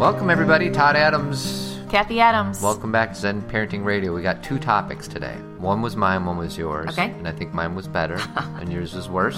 [0.00, 0.70] Welcome, everybody.
[0.70, 1.78] Todd Adams.
[1.90, 2.62] Kathy Adams.
[2.62, 4.14] Welcome back to Zen Parenting Radio.
[4.14, 5.34] We got two topics today.
[5.58, 6.88] One was mine, one was yours.
[6.88, 7.10] Okay.
[7.10, 9.36] And I think mine was better, and yours was worse.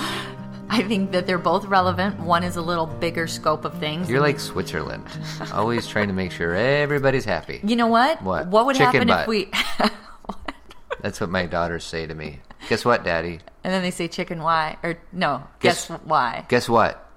[0.69, 2.21] I think that they're both relevant.
[2.21, 4.09] One is a little bigger scope of things.
[4.09, 5.05] You're like Switzerland,
[5.53, 7.61] always trying to make sure everybody's happy.
[7.65, 8.23] you know what?
[8.23, 8.47] What?
[8.47, 9.23] What would Chicken happen butt.
[9.23, 9.51] if we?
[11.03, 12.39] That's what my daughters say to me.
[12.69, 13.41] Guess what, Daddy?
[13.65, 15.43] and then they say chicken why or no?
[15.59, 16.47] Guess, Guess- why?
[16.49, 17.11] Guess what?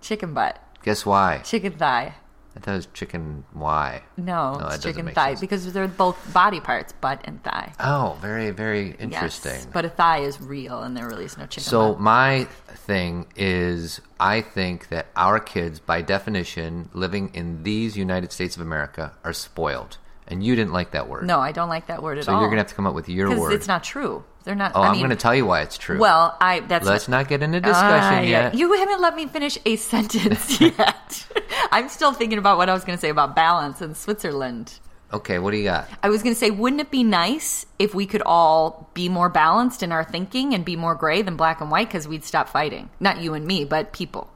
[0.00, 1.38] Chicken butt, Guess why?
[1.44, 2.14] chicken thigh.
[2.56, 4.02] I thought it was chicken why.
[4.16, 5.40] No, No, it's chicken thigh sense.
[5.40, 7.72] because they're both body parts, butt and thigh.
[7.78, 9.52] Oh, very, very interesting.
[9.52, 11.62] Yes, but a thigh is real, and there really is no chicken.
[11.62, 12.00] So butt.
[12.00, 18.56] my thing is, I think that our kids, by definition, living in these United States
[18.56, 19.98] of America, are spoiled.
[20.26, 21.26] And you didn't like that word.
[21.26, 22.38] no, I don't like that word at So all.
[22.38, 23.52] So you're gonna have to come up with your word.
[23.52, 24.24] it's not true.
[24.44, 24.72] They're not.
[24.74, 25.98] oh, I I'm gonna tell you why it's true.
[25.98, 28.44] Well, I that's let's not get into discussion ah, yeah.
[28.44, 28.54] yet.
[28.54, 31.26] You haven't let me finish a sentence yet.
[31.70, 34.78] I'm still thinking about what I was going to say about balance in Switzerland.
[35.12, 35.88] okay, what do you got?
[36.02, 39.28] I was going to say, wouldn't it be nice if we could all be more
[39.28, 42.48] balanced in our thinking and be more gray than black and white because we'd stop
[42.48, 42.90] fighting?
[42.98, 44.30] Not you and me, but people.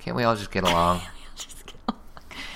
[0.00, 1.00] Can't we all just get along?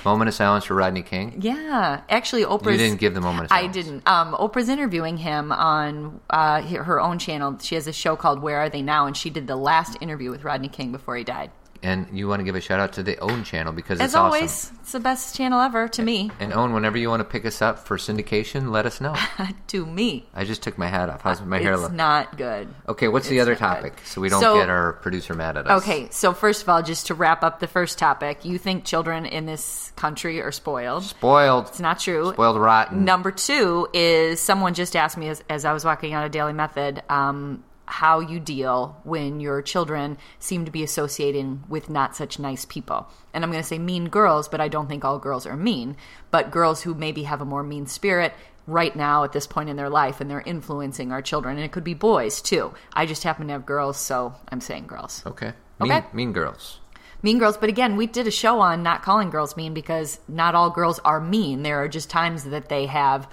[0.07, 1.37] Moment of silence for Rodney King.
[1.41, 2.71] Yeah, actually, Oprah.
[2.71, 4.09] You didn't give the moment of I didn't.
[4.09, 7.59] Um, Oprah's interviewing him on uh, her own channel.
[7.61, 10.31] She has a show called Where Are They Now, and she did the last interview
[10.31, 11.51] with Rodney King before he died.
[11.87, 14.17] And you want to give a shout out to the OWN channel because As it's
[14.17, 14.79] always, awesome.
[14.83, 16.33] it's the best channel ever to me.
[16.41, 19.15] And OWN, whenever you want to pick us up for syndication, let us know.
[19.69, 20.27] to me.
[20.35, 21.23] I just took my hat off.
[21.23, 21.93] How's my hair it's look?
[21.93, 22.67] not good.
[22.89, 23.95] Okay, what's the other topic?
[23.97, 24.07] good.
[24.07, 25.83] So we don't So- get our producer mad at us.
[25.83, 29.25] Okay, so first of all, just to wrap up the first topic, you think children
[29.25, 31.05] in this country are spoiled.
[31.05, 31.69] Spoiled.
[31.69, 32.33] It's not true.
[32.33, 33.05] Spoiled rotten.
[33.05, 36.53] Number two is someone just asked me as, as I was walking out of Daily
[36.53, 42.39] Method um, how you deal when your children seem to be associating with not such
[42.39, 43.09] nice people.
[43.33, 45.97] And I'm going to say mean girls, but I don't think all girls are mean.
[46.31, 48.35] But girls who maybe have a more mean spirit
[48.67, 51.57] right now at this point in their life and they're influencing our children.
[51.57, 52.75] And it could be boys too.
[52.93, 55.23] I just happen to have girls, so I'm saying girls.
[55.25, 55.53] Okay.
[55.81, 56.05] Mean, Okay.
[56.13, 56.81] mean girls.
[57.23, 60.55] Mean Girls, but again, we did a show on not calling girls mean because not
[60.55, 61.63] all girls are mean.
[61.63, 63.27] There are just times that they have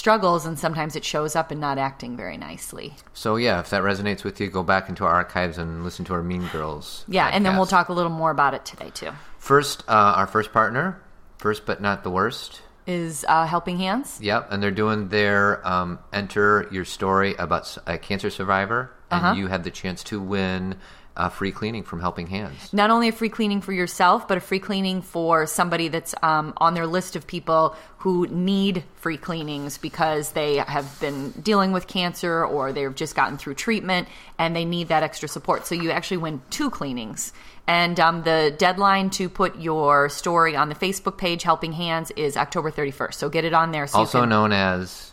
[0.00, 2.94] struggles and sometimes it shows up in not acting very nicely.
[3.12, 6.14] So yeah, if that resonates with you, go back into our archives and listen to
[6.14, 7.04] our Mean Girls.
[7.06, 9.10] Yeah, and then we'll talk a little more about it today too.
[9.38, 11.00] First, uh, our first partner,
[11.36, 12.62] first but not the worst.
[12.86, 14.18] Is uh, Helping Hands?
[14.20, 19.34] Yep, and they're doing their um, enter your story about a cancer survivor, and Uh-huh.
[19.34, 20.76] you have the chance to win
[21.16, 22.72] uh, free cleaning from Helping Hands.
[22.72, 26.54] Not only a free cleaning for yourself, but a free cleaning for somebody that's um,
[26.56, 31.86] on their list of people who need free cleanings because they have been dealing with
[31.86, 35.66] cancer or they've just gotten through treatment and they need that extra support.
[35.66, 37.32] So you actually win two cleanings.
[37.66, 42.36] And um, the deadline to put your story on the Facebook page, Helping Hands, is
[42.36, 43.14] October 31st.
[43.14, 43.86] So get it on there.
[43.86, 45.12] So Also can, known as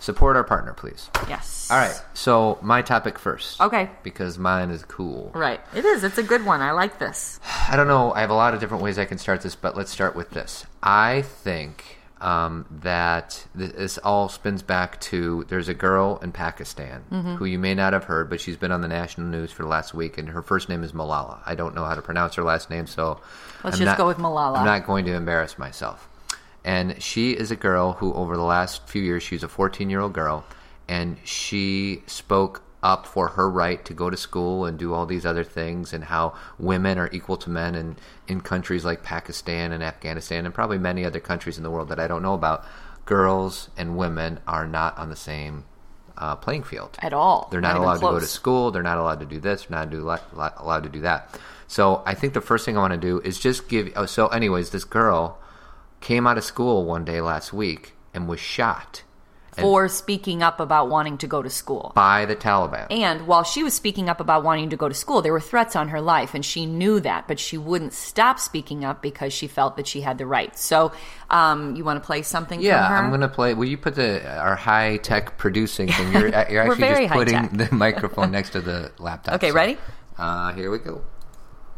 [0.00, 1.10] Support our partner, please.
[1.28, 1.68] Yes.
[1.70, 3.60] All right, so my topic first.
[3.60, 3.90] Okay.
[4.02, 5.30] Because mine is cool.
[5.34, 5.60] Right.
[5.74, 6.04] It is.
[6.04, 6.62] It's a good one.
[6.62, 7.38] I like this.
[7.68, 8.10] I don't know.
[8.14, 10.30] I have a lot of different ways I can start this, but let's start with
[10.30, 10.64] this.
[10.82, 17.34] I think um, that this all spins back to there's a girl in Pakistan Mm-hmm.
[17.36, 19.68] who you may not have heard, but she's been on the national news for the
[19.68, 21.40] last week, and her first name is Malala.
[21.46, 23.20] I don't know how to pronounce her last name, so
[23.64, 24.58] Let's I'm just not- go with Malala.
[24.58, 26.08] I'm not going to embarrass myself.
[26.64, 30.00] And she is a girl who, over the last few years, she's a 14 year
[30.00, 30.44] old girl,
[30.88, 35.26] and she spoke up for her right to go to school and do all these
[35.26, 37.96] other things, and how women are equal to men, and
[38.26, 42.00] in countries like Pakistan and Afghanistan, and probably many other countries in the world that
[42.00, 42.64] I don't know about,
[43.04, 45.64] girls and women are not on the same
[46.16, 47.48] uh, playing field At all.
[47.50, 48.70] they're not, even allowed to go to school.
[48.70, 49.64] They're not allowed to do this.
[49.64, 51.38] They're not do, allowed to do that.
[51.66, 53.92] So I think the first thing I want to do is just give.
[53.96, 55.38] Oh, so, anyways, this girl
[56.00, 59.02] came out of school one day last week and was shot
[59.58, 61.92] For speaking up about wanting to go to school.
[61.94, 62.86] by the Taliban.
[62.90, 65.74] And while she was speaking up about wanting to go to school, there were threats
[65.74, 69.48] on her life, and she knew that, but she wouldn't stop speaking up because she
[69.48, 70.56] felt that she had the right.
[70.56, 70.92] So,
[71.30, 73.02] um, you want to play something yeah, from her?
[73.04, 73.54] I'm gonna play.
[73.54, 76.12] Will you put the our high tech producing thing?
[76.12, 79.34] You're, uh, you're actually just putting the microphone next to the laptop.
[79.36, 79.78] Okay, So, ready?
[80.16, 81.02] Uh, here we go.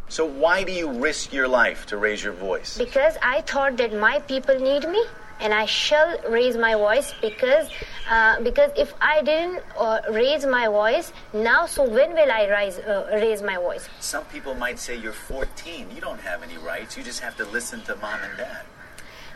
[0.08, 2.76] So why do you risk your life to raise your voice?
[2.76, 5.02] because I thought that my people need me
[5.42, 7.68] and I shall raise my voice because
[8.08, 12.78] uh, because if I didn't uh, raise my voice now so when will I rise
[12.78, 15.90] uh, raise my voice Some people might say you're 14.
[15.94, 16.96] You don't have any rights.
[16.96, 18.62] You just have to listen to mom and dad.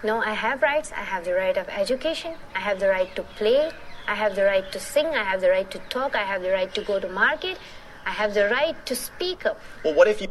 [0.05, 3.23] no I have rights I have the right of education I have the right to
[3.41, 3.73] play
[4.09, 5.06] I have the right to sing.
[5.06, 6.14] I have the right to talk.
[6.14, 7.59] I have the right to go to market.
[8.05, 9.59] I have the right to speak up.
[9.85, 10.29] Well, what if you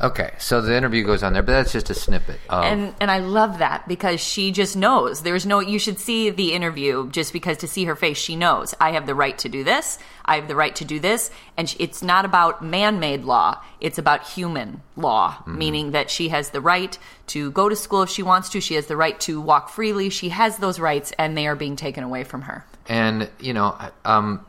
[0.00, 2.38] Okay, so the interview goes on there, but that's just a snippet.
[2.50, 5.22] Of, and and I love that because she just knows.
[5.22, 8.74] There's no you should see the interview just because to see her face she knows
[8.78, 9.98] I have the right to do this.
[10.24, 13.62] I have the right to do this and it's not about man-made law.
[13.80, 16.98] It's about human law, meaning that she has the right
[17.28, 18.60] to go to school if she wants to.
[18.60, 20.10] She has the right to walk freely.
[20.10, 22.66] She has those rights and they are being taken away from her.
[22.88, 24.44] and you know, um,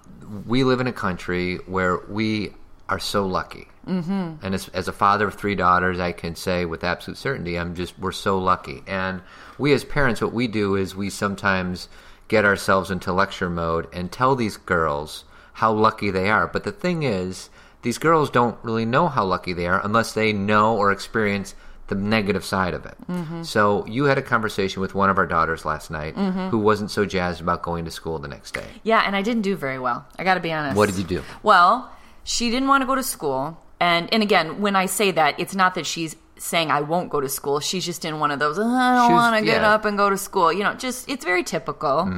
[0.45, 2.51] we live in a country where we
[2.89, 3.67] are so lucky.
[3.87, 4.45] Mm-hmm.
[4.45, 7.75] And as, as a father of three daughters, I can say with absolute certainty, I'm
[7.75, 8.83] just we're so lucky.
[8.87, 9.21] And
[9.57, 11.89] we as parents, what we do is we sometimes
[12.27, 15.23] get ourselves into lecture mode and tell these girls
[15.53, 16.45] how lucky they are.
[16.47, 17.49] But the thing is,
[17.81, 21.55] these girls don't really know how lucky they are unless they know or experience
[21.87, 22.97] the negative side of it.
[23.45, 27.05] So you had a conversation with one of our daughters last night who wasn't so
[27.05, 28.67] jazzed about going to school the next day.
[28.83, 30.05] Yeah, and I didn't do very well.
[30.19, 30.75] I got to be honest.
[30.75, 31.23] What did you do?
[31.43, 31.89] Well,
[32.25, 35.55] she didn't want to go to school, and and again, when I say that, it's
[35.55, 37.59] not that she's saying I won't go to school.
[37.59, 38.57] She's just in one of those.
[38.59, 39.57] "Oh, I don't want to get yeah.
[39.57, 39.65] Mm-hmm.
[39.65, 40.51] up and go to school.
[40.51, 42.11] You know, just it's very typical.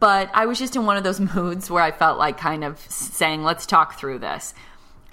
[0.00, 2.78] But I was just in one of those moods where I felt like kind of
[2.88, 4.54] saying, "Let's talk through this."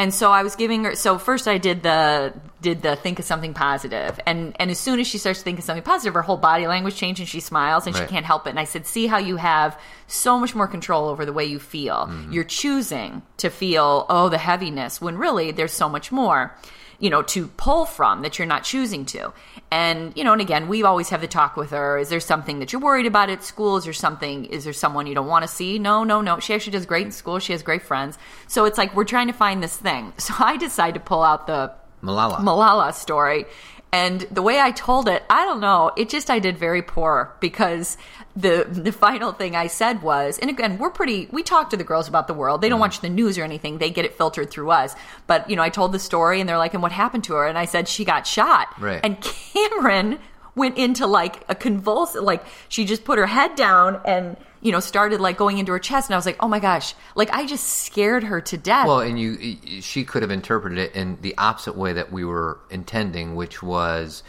[0.02, 0.96] And so I was giving her.
[0.96, 5.00] So first, I did the did the think of something positive, and and as soon
[5.00, 7.40] as she starts to think of something positive, her whole body language changes, and she
[7.40, 8.10] smiles, and Right.
[8.10, 8.50] she can't help it.
[8.50, 11.60] And I said, "See how you have so much more control over the way you
[11.60, 12.08] feel.
[12.08, 12.32] Mm-hmm.
[12.32, 16.56] You're choosing to feel oh the heaviness when really there's so much more."
[17.02, 19.34] You know, to pull from that you're not choosing to.
[19.72, 21.98] And, you know, and again, we always have the talk with her.
[21.98, 23.76] Is there something that you're worried about at school?
[23.78, 25.80] Is there something, is there someone you don't want to see?
[25.80, 26.40] No, no, no.
[26.40, 27.40] She actually does great in school.
[27.40, 28.18] She has great friends.
[28.48, 30.14] So it's like we're trying to find this thing.
[30.22, 32.38] So I decide to pull out the Malala.
[32.38, 33.46] Malala story.
[33.94, 35.92] And the way I told it, I don't know.
[35.98, 37.98] It just I did very poor because
[38.36, 41.28] the the final thing I said was, and again, we're pretty.
[41.32, 42.62] We talk to the girls about the world.
[42.62, 42.82] They don't mm-hmm.
[42.82, 43.80] watch the news or anything.
[43.80, 44.96] They get it filtered through us.
[45.28, 47.48] But you know, I told the story, and they're like, "And what happened to her?"
[47.48, 48.68] And I said she got shot.
[48.80, 49.02] Right.
[49.04, 50.20] And Cameron
[50.56, 54.80] went into like a convulsive, like she just put her head down and you know
[54.80, 57.46] started like going into her chest, and I was like, "Oh my gosh!" Like I
[57.46, 58.88] just scared her to death.
[58.88, 62.60] Well, and you, she could have interpreted it in the opposite way that we were
[62.70, 64.24] intending, which was,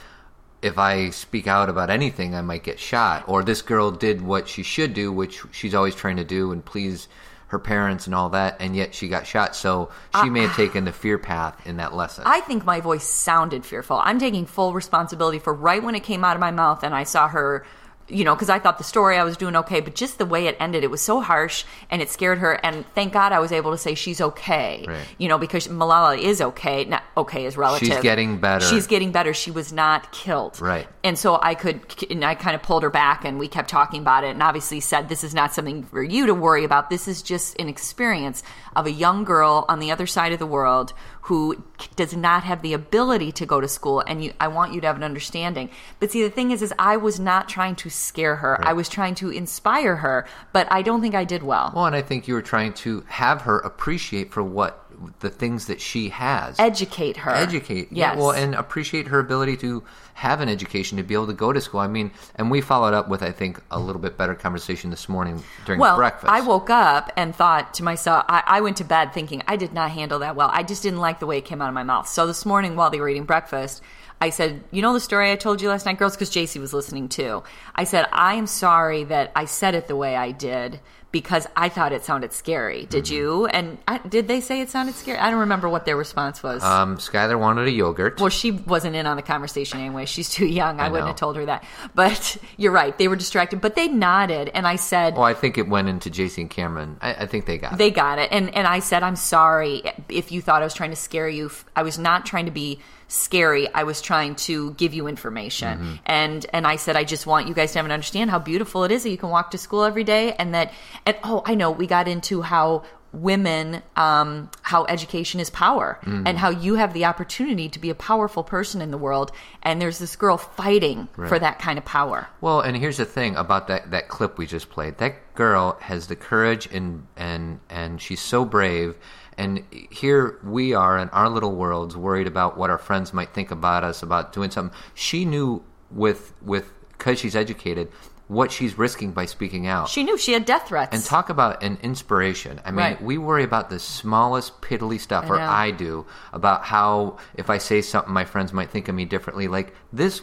[0.63, 3.25] if I speak out about anything, I might get shot.
[3.27, 6.65] Or this girl did what she should do, which she's always trying to do, and
[6.65, 7.09] please
[7.53, 9.55] her parents and all that, and yet she got shot.
[9.55, 9.91] So
[10.23, 12.25] she may have taken the fear path in that lesson.
[12.27, 14.01] I think my voice sounded fearful.
[14.03, 17.05] I'm taking full responsibility for right when it came out of my mouth and I
[17.05, 17.67] saw her,
[18.13, 20.47] you know, because I thought the story I was doing okay, but just the way
[20.47, 22.53] it ended, it was so harsh and it scared her.
[22.65, 25.07] And thank God I was able to say she's okay, Right.
[25.19, 26.85] you know, because Malala is okay.
[26.85, 27.89] Not okay is relative.
[27.89, 28.65] She's getting better.
[28.67, 29.33] She's getting better.
[29.35, 30.61] She was not killed.
[30.61, 30.87] Right.
[31.03, 31.81] And so I could,
[32.11, 34.81] and I kind of pulled her back and we kept talking about it and obviously
[34.81, 36.91] said, this is not something for you to worry about.
[36.91, 38.43] This is just an experience
[38.77, 41.63] of a young girl on the other side of the world who
[41.95, 44.01] does not have the ability to go to school.
[44.07, 45.71] And you, I want you to have an understanding.
[46.01, 48.59] But see, the thing is, is I was not trying to scare her.
[48.67, 51.73] I was trying to inspire her, but I don't think I did well.
[51.75, 54.85] well, and I think you were trying to have her appreciate for what
[55.21, 56.59] the things that she has.
[56.59, 57.31] Educate her.
[57.31, 58.15] educate Yes.
[58.15, 59.83] yeah well and appreciate her ability to
[60.15, 62.95] have an education to be able to go to school i mean and we followed
[62.95, 66.41] up with i think a little bit better conversation this morning during well, breakfast I
[66.41, 69.91] woke up and thought to myself, I, I went to bed thinking I did not
[69.91, 70.51] handle that well.
[70.53, 72.09] I just didn't like the way it came out of my mouth.
[72.09, 73.83] So this morning, while they were eating breakfast,
[74.21, 76.15] I said, You know the story I told you last night, girls?
[76.15, 77.43] Because JC was listening too.
[77.75, 80.81] I said, I am sorry that I said it the way I did
[81.13, 82.87] because I thought it sounded scary.
[82.87, 83.15] Did Mm-hmm.
[83.15, 83.47] you?
[83.47, 85.19] And I, did they say it sounded scary?
[85.19, 86.63] I don't remember what their response was.
[86.65, 90.07] um skylar wanted a yogurt Well, she wasn't in on the conversation anyway.
[90.07, 90.81] She's too young.
[90.81, 91.09] I, I wouldn't know.
[91.09, 91.65] have told her that.
[91.95, 92.97] But you're right.
[92.97, 94.51] They were distracted, but they nodded.
[94.55, 97.47] And I said, well i think it went into jc and cameron i, I think
[97.47, 97.79] they got it.
[97.79, 98.29] they it got it.
[98.33, 101.51] And and I said, I'm sorry if you thought I was trying to scare you.
[101.77, 102.81] I was not trying to be
[103.13, 103.73] scary.
[103.73, 105.79] I was trying to give you information.
[105.79, 105.95] Mm-hmm.
[106.07, 108.85] And and I said, I just want you guys to have and understand how beautiful
[108.85, 110.73] it is that you can walk to school every day, and that
[111.07, 116.27] and oh, I know we got into how women um, how education is power Mm-hmm.
[116.27, 119.31] and how you have the opportunity to be a powerful person in the world
[119.63, 123.37] and there's this girl fighting for that kind of power well and here's the thing
[123.37, 128.01] about that that clip we just played that girl has the courage and and and
[128.01, 128.97] she's so brave
[129.43, 133.51] and here we are in our little worlds worried about what our friends might think
[133.51, 137.89] about us about doing something she knew with with because she's educated
[138.29, 141.63] what she's risking by speaking out she knew she had death threats And talk about
[141.63, 142.61] an inspiration.
[142.65, 143.03] I mean, Right.
[143.03, 145.39] we worry about the smallest piddly stuff, I or.
[145.41, 149.49] I do, about how if I say something, my friends might think of me differently.
[149.49, 150.23] Like this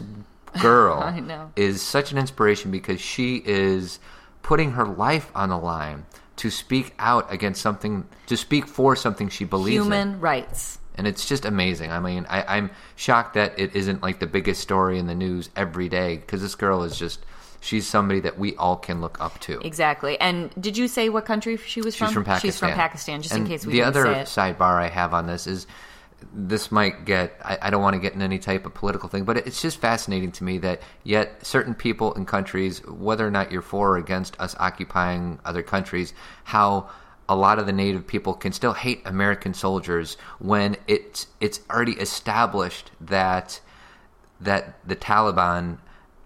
[0.60, 0.98] girl
[1.56, 4.00] is such an inspiration because she is
[4.42, 6.06] putting her life on the line
[6.40, 10.78] to speak out against something, to speak for something she believes in Human rights.
[10.94, 11.92] and it's just amazing.
[11.92, 15.50] I mean, I, I'm shocked that it isn't like the biggest story in the news
[15.54, 17.24] every day because this girl is just
[17.60, 19.60] she's somebody that we all can look up to.
[19.60, 20.18] Exactly.
[20.18, 22.06] And did you say what country she was from?
[22.08, 22.50] She's from Pakistan.
[22.50, 25.26] She's from Pakistan, just And in case we the didn't other sidebar I have on
[25.26, 25.66] this is
[26.32, 29.24] this might get I, I don't want to get in any type of political thing,
[29.24, 33.50] but it's just fascinating to me that yet certain people in countries, whether or not
[33.52, 36.12] you're for or against us occupying other countries,
[36.44, 36.88] how
[37.28, 41.92] a lot of the native people can still hate American soldiers when it's it's already
[41.92, 43.60] established that
[44.40, 45.78] that the Taliban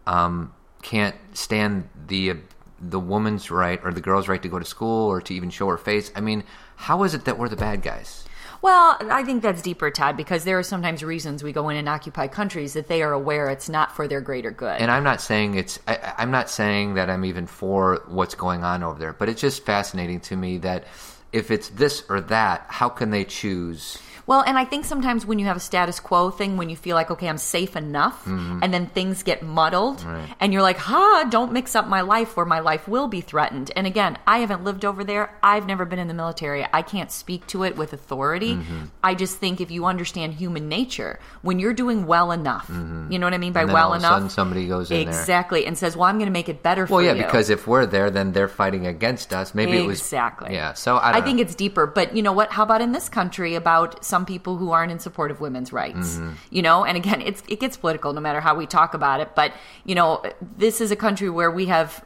[0.07, 2.37] um, can't stand the
[2.81, 5.69] the woman's right or the girl's right to go to school or to even show
[5.69, 6.11] her face.
[6.15, 6.45] I mean,
[6.77, 8.24] how is it that we're the bad guys?
[8.65, 11.87] Well, I think that's deeper, Todd, because there are sometimes reasons we go in and
[11.87, 14.81] occupy countries that they are aware it's not for their greater good.
[14.81, 15.79] And I'm not saying it's.
[15.87, 19.43] I, I'm not saying that I'm even for what's going on over there, but it's
[19.43, 20.85] just fascinating to me that
[21.31, 23.99] if it's this or that, how can they choose?
[24.27, 26.95] Well, and I think sometimes when you have a status quo thing, when you feel
[26.97, 28.61] like, okay, I'm safe enough, Mm-hmm.
[28.63, 30.05] and then things get muddled,
[30.41, 33.71] and you're like, ha, don't mix up my life where my life will be threatened.
[33.77, 35.37] And again, I haven't lived over there.
[35.43, 36.67] I've never been in the military.
[36.73, 38.55] I can't speak to it with authority.
[38.55, 38.85] Mm-hmm.
[39.03, 43.27] I just think if you understand human nature, when you're doing well enough, you know
[43.27, 43.73] what I mean by Mm-hmm.
[43.75, 44.31] Well all of a enough?
[44.31, 45.09] somebody goes in there.
[45.21, 47.09] exactly, and says, well, I'm going to make it better for you.
[47.09, 49.55] Well, yeah, because if we're there, then they're fighting against us.
[49.55, 50.55] Maybe it was exactly.
[50.55, 51.87] Yeah, so I, don't think it's deeper.
[51.87, 52.53] But you know what?
[52.53, 56.19] How about in this country about some people who aren't in support of women's rights?
[56.19, 56.33] Mm-hmm.
[56.51, 59.35] You know, and again, it's it gets political no matter how we talk about it.
[59.35, 59.53] But
[59.85, 60.23] you know,
[60.57, 62.05] this is a country where we have,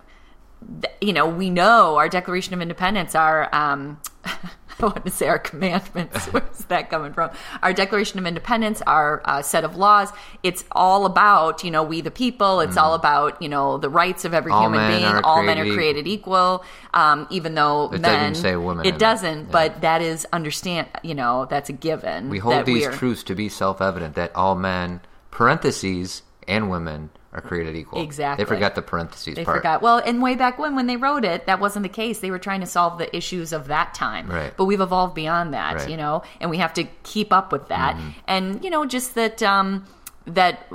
[1.02, 4.00] you know, we know our Declaration of Independence, our um,
[4.82, 6.26] I want to say our commandments.
[6.32, 7.30] Where's that coming from?
[7.62, 10.11] Our Declaration of Independence, our uh, set of laws.
[10.42, 12.61] It's all about you know we the people.
[12.61, 14.54] It's all about you know the rights of every Mm.
[14.54, 15.04] All human being.
[15.25, 16.64] all men are created equal.
[16.94, 19.38] Um, even though It doesn't men say women it doesn't.
[19.47, 19.50] Yeah.
[19.50, 20.88] But that is understand.
[21.02, 22.28] You know that's a given.
[22.30, 27.40] we hold these are- truths to be self-evident that all men, parentheses, and women are
[27.40, 28.02] created equal.
[28.02, 28.44] Exactly.
[28.44, 29.58] They forgot the parentheses They part.
[29.58, 29.82] forgot.
[29.82, 32.20] Well, and way back when, when they wrote it, that wasn't the case.
[32.20, 34.28] They were trying to solve the issues of that time.
[34.28, 34.52] Right.
[34.56, 35.82] But we've evolved beyond that, Right.
[35.82, 35.90] Mm-hmm.
[35.90, 37.99] you know, and we have to keep up with that.
[38.26, 39.85] And you know, just that um,
[40.26, 40.66] that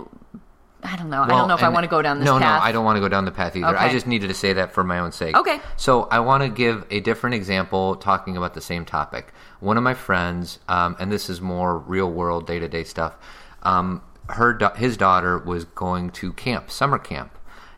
[0.83, 1.23] I don't know.
[1.23, 2.61] I don't know if I want to go down this no, path.
[2.61, 3.77] No, I don't want to go down the path either.
[3.77, 5.35] I just needed to say that for my own sake.
[5.35, 5.59] Okay.
[5.77, 9.33] So I want to give a different example talking about the same topic.
[9.59, 13.15] One of my friends, um, and this is more real world, day to day stuff.
[13.63, 17.37] Um, her, his daughter was going to camp, summer camp,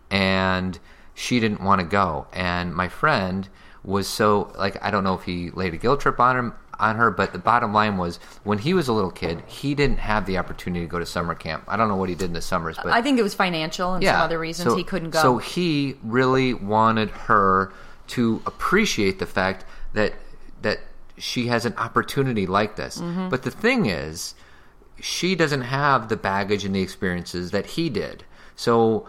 [0.10, 0.80] and
[1.14, 2.28] she didn't want to go.
[2.34, 3.48] And my friend
[3.84, 6.98] was so like I don't know if he laid a guilt trip on him on
[6.98, 10.26] her, but the bottom line was when he was a little kid, he didn't have
[10.26, 11.64] the opportunity to go to summer camp.
[11.68, 13.94] I don't know what he did in the summers, but I think it was financial
[13.94, 15.22] and some other reasons so- he couldn't go.
[15.22, 17.72] So he really wanted her
[18.08, 20.14] to appreciate the fact that
[20.62, 20.80] that
[21.18, 22.98] she has an opportunity like this.
[22.98, 23.30] Mm-hmm.
[23.30, 24.36] But the thing is,
[25.00, 28.24] she doesn't have the baggage and the experiences that he did.
[28.56, 29.08] So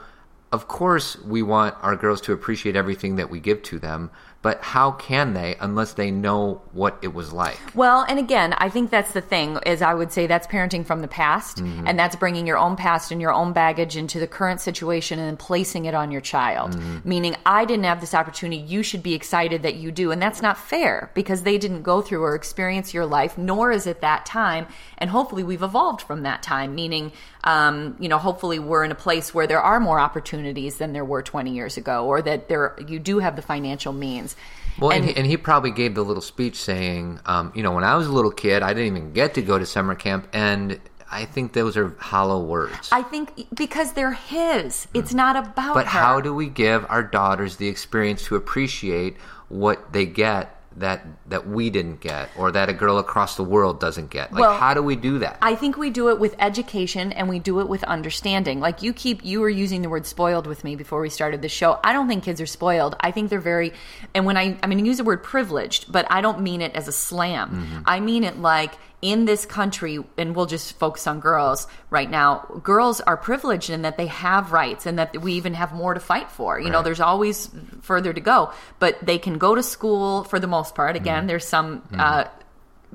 [0.52, 4.10] of course we want our girls to appreciate everything that we give to them,
[4.46, 7.58] but how can they unless they know what it was like?
[7.74, 11.02] Well, and again, I think that's the thing is I would say that's parenting from
[11.02, 11.86] the past Mm-hmm.
[11.86, 15.26] and that's bringing your own past and your own baggage into the current situation and
[15.26, 16.76] then placing it on your child.
[16.76, 17.08] Mm-hmm.
[17.08, 20.42] Meaning I didn't have this opportunity, you should be excited that you do and that's
[20.42, 24.26] not fair because they didn't go through or experience your life nor is it that
[24.26, 24.66] time
[24.98, 27.10] and hopefully we've evolved from that time meaning
[27.46, 31.04] um, you know hopefully we're in a place where there are more opportunities than there
[31.04, 34.36] were 20 years ago or that there you do have the financial means.
[34.78, 37.72] Well, and, And- he, and he probably gave the little speech saying, um, you know,
[37.72, 40.28] when I was a little kid, I didn't even get to go to summer camp,
[40.34, 40.78] and
[41.10, 42.90] I think those are hollow words.
[42.92, 44.86] I think because they're his.
[44.92, 45.98] It's not about but her.
[45.98, 49.16] how do we give our daughters the experience to appreciate
[49.48, 53.80] what they get that that we didn't get, or that a girl across the world
[53.80, 54.32] doesn't get?
[54.32, 55.38] Like, Well, how do we do that?
[55.42, 58.60] I think we do it with education and we do it with understanding.
[58.60, 61.48] Like you keep you were using the word spoiled with me before we started the
[61.48, 61.78] show.
[61.82, 62.96] I don't think kids are spoiled.
[63.00, 63.72] I think they're very
[64.14, 66.88] and when I I mean use the word privileged, but I don't mean it as
[66.88, 67.50] a slam.
[67.50, 67.82] Mm-hmm.
[67.86, 68.74] I mean it like
[69.10, 73.82] in this country, and we'll just focus on girls right now, girls are privileged in
[73.82, 76.58] that they have rights and that we even have more to fight for.
[76.58, 77.48] You know, there's always
[77.82, 80.96] further to go, but they can go to school for the most part.
[80.96, 81.26] Again, Mm-hmm.
[81.28, 82.24] there's some uh,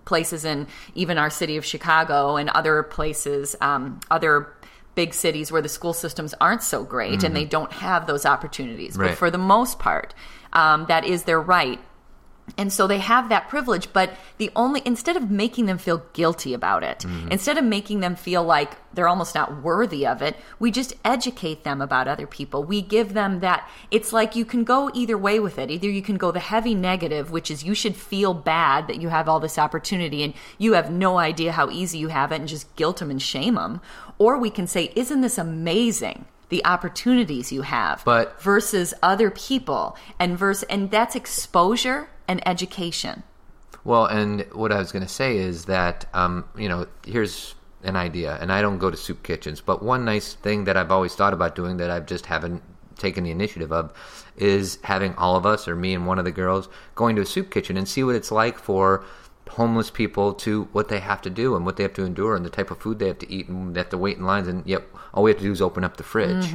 [0.06, 4.54] places in even our city of Chicago and other places, um, other
[4.96, 8.98] big cities where the school systems aren't so great and they don't have those opportunities.
[8.98, 9.16] But Mm-hmm.
[9.16, 10.14] For the most part,
[10.52, 11.80] um, that is their right.
[12.58, 16.54] And so they have that privilege, but the only, instead of making them feel guilty
[16.54, 17.32] about it, mm-hmm.
[17.32, 21.64] instead of making them feel like they're almost not worthy of it, we just educate
[21.64, 22.64] them about other people.
[22.64, 25.72] We give them that, it's like you can go either way with it.
[25.72, 29.10] Either you can go the heavy negative, which is you should feel bad that you
[29.10, 32.48] have all this opportunity and you have no idea how easy you have it and
[32.48, 33.82] just guilt them and shame them.
[34.18, 36.26] Or we can say, isn't this amazing?
[36.52, 43.24] The opportunities you have But- versus other people and verse and that's exposure and education.
[43.84, 47.96] Well, and what I was going to say is that, um, you know, here's an
[47.96, 51.16] idea, and I don't go to soup kitchens, but one nice thing that I've always
[51.16, 52.62] thought about doing that i've just haven't
[53.00, 53.92] taken the initiative of
[54.38, 57.26] is having all of us, or me and one of the girls, going to a
[57.26, 59.04] soup kitchen and see what it's like for
[59.58, 62.46] homeless people to what they have to do and what they have to endure and
[62.46, 64.48] the type of food they have to eat and they have to wait in lines
[64.48, 64.82] and yet
[65.14, 66.48] all we have to do is open up the fridge.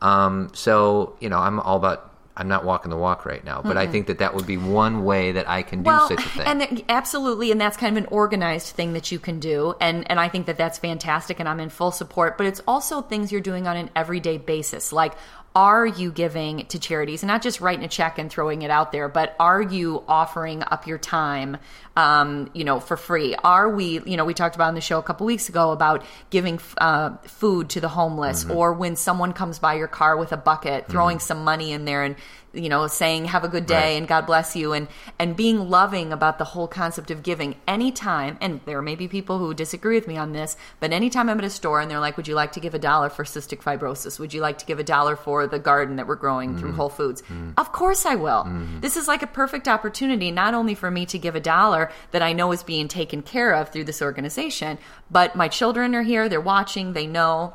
[0.00, 2.04] Um, so you know, I'm all about.
[2.40, 5.04] I'm not walking the walk right now, but I think that that would be one
[5.04, 6.46] way that I can do well such a thing.
[6.46, 10.08] and there- absolutely and that's kind of an organized thing that you can do and
[10.08, 13.32] and i think that that's fantastic and i'm in full support but it's also things
[13.32, 15.14] you're doing on an everyday basis like
[15.56, 18.92] are you giving to charities and not just writing a check and throwing it out
[18.92, 21.56] there but are you offering up your time
[21.98, 23.34] um, you know for free.
[23.42, 26.04] Are we you know we talked about on the show a couple weeks ago about
[26.30, 28.56] giving uh, food to the homeless mm-hmm.
[28.56, 30.92] or when someone comes by your car with a bucket mm-hmm.
[30.92, 32.14] throwing some money in there and
[32.54, 33.98] you know saying have a good day Right.
[33.98, 34.72] and God bless you.
[34.72, 34.86] And
[35.18, 39.38] and being loving about the whole concept of giving anytime and there may be people
[39.38, 42.16] who disagree with me on this but anytime I'm at a store and they're like
[42.16, 44.20] would you like to give a dollar for cystic fibrosis?
[44.20, 46.76] Would you like to give a dollar for the garden that we're growing through mm-hmm.
[46.78, 47.24] Whole Foods?
[47.56, 48.48] Of course I will.
[48.80, 52.22] This is like a perfect opportunity not only for me to give a dollar that
[52.22, 54.78] I know is being taken care of through this organization
[55.10, 57.54] but my children are here they're watching they know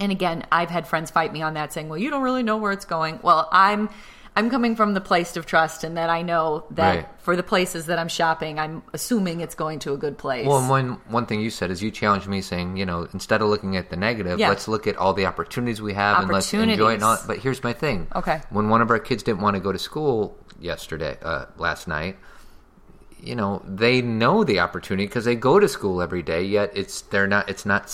[0.00, 2.56] and again, I've had friends fight me on that, saying, "Well, you don't really know
[2.56, 3.90] where it's going." Well, I'm
[4.36, 7.08] I'm coming from the place of trust, and that I know that Right.
[7.18, 10.46] for the places that I'm shopping, I'm assuming it's going to a good place.
[10.46, 13.42] Well, and one one thing you said is you challenged me, saying, you know, instead
[13.42, 14.50] of looking at the negative, Yeah.
[14.50, 17.02] let's look at all the opportunities we have and let's enjoy it.
[17.02, 17.18] All.
[17.26, 18.06] But here's my thing.
[18.14, 18.40] Okay.
[18.50, 22.16] When one of our kids didn't want to go to school yesterday, uh, last night,
[23.20, 26.42] you know, they know the opportunity because they go to school every day.
[26.42, 27.48] Yet it's they're not.
[27.48, 27.84] It's not.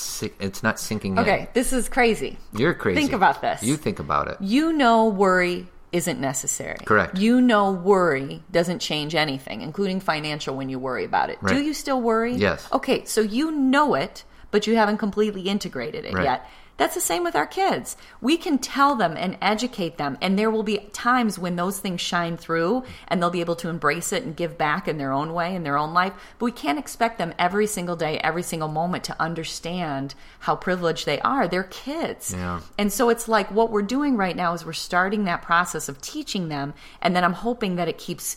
[0.41, 2.39] It's not sinking okay, this is crazy.
[2.53, 3.01] You're crazy.
[3.01, 3.63] Think about this.
[3.63, 4.37] You think about it.
[4.41, 6.79] You know, worry isn't necessary.
[6.85, 7.17] Correct.
[7.19, 10.57] You know, worry doesn't change anything, including financial.
[10.57, 12.35] When you worry about it, do you still worry?
[12.35, 12.67] Yes.
[12.73, 16.23] Okay, so you know it, but you haven't completely integrated it Right.
[16.23, 16.49] yet.
[16.77, 17.97] That's the same with our kids.
[18.21, 22.01] We can tell them and educate them, and there will be times when those things
[22.01, 25.33] shine through and they'll be able to embrace it and give back in their own
[25.35, 26.12] way, in their own life.
[26.38, 31.05] But we can't expect them every single day, every single moment to understand how privileged
[31.05, 31.49] they are.
[31.49, 32.33] They're kids.
[32.33, 32.61] Yeah.
[32.79, 36.01] And so it's like what we're doing right now is we're starting that process of
[36.01, 38.37] teaching them, and then I'm hoping that it keeps.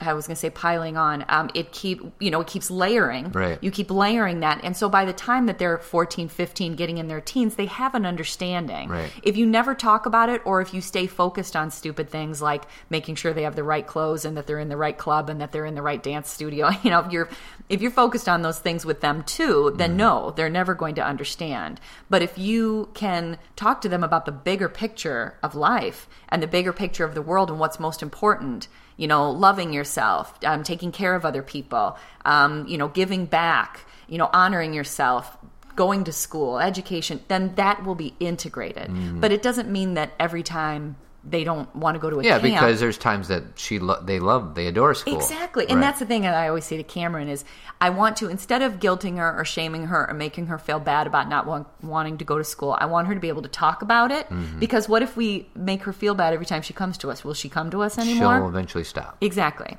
[0.00, 1.24] I was going to say piling on.
[1.28, 3.32] Um, it keep you know it keeps layering.
[3.32, 3.58] Right.
[3.62, 7.08] You keep layering that, and so by the time that they're 14, 15, getting in
[7.08, 8.88] their teens, they have an understanding.
[8.88, 9.10] Right.
[9.22, 12.64] If you never talk about it, or if you stay focused on stupid things like
[12.90, 15.40] making sure they have the right clothes and that they're in the right club and
[15.40, 17.28] that they're in the right dance studio, you know, if you're
[17.68, 21.04] if you're focused on those things with them too, then no, they're never going to
[21.04, 21.80] understand.
[22.10, 26.46] But if you can talk to them about the bigger picture of life and the
[26.46, 30.92] bigger picture of the world and what's most important, you know, loving yourself, um, taking
[30.92, 35.36] care of other people, um, you know, giving back, you know, honoring yourself,
[35.74, 38.88] going to school, education, then that will be integrated.
[38.88, 39.20] Mm-hmm.
[39.20, 40.96] But it doesn't mean that every time
[41.28, 42.42] they don't want to go to a Yeah, camp.
[42.44, 45.16] because there's times that she lo- they love they adore school.
[45.16, 45.64] Exactly.
[45.68, 45.86] And Right.
[45.86, 47.44] that's the thing that I always say to Cameron is
[47.80, 51.06] I want to instead of guilting her or shaming her or making her feel bad
[51.08, 53.48] about not want, wanting to go to school, I want her to be able to
[53.48, 54.60] talk about it Mm-hmm.
[54.60, 57.24] because what if we make her feel bad every time she comes to us?
[57.24, 58.36] Will she come to us anymore?
[58.38, 59.16] she'll eventually stop.
[59.20, 59.76] Exactly.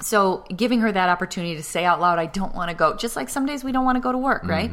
[0.00, 3.16] So giving her that opportunity to say out loud, I don't want to go, just
[3.16, 4.70] like some days we don't want to go to work, right?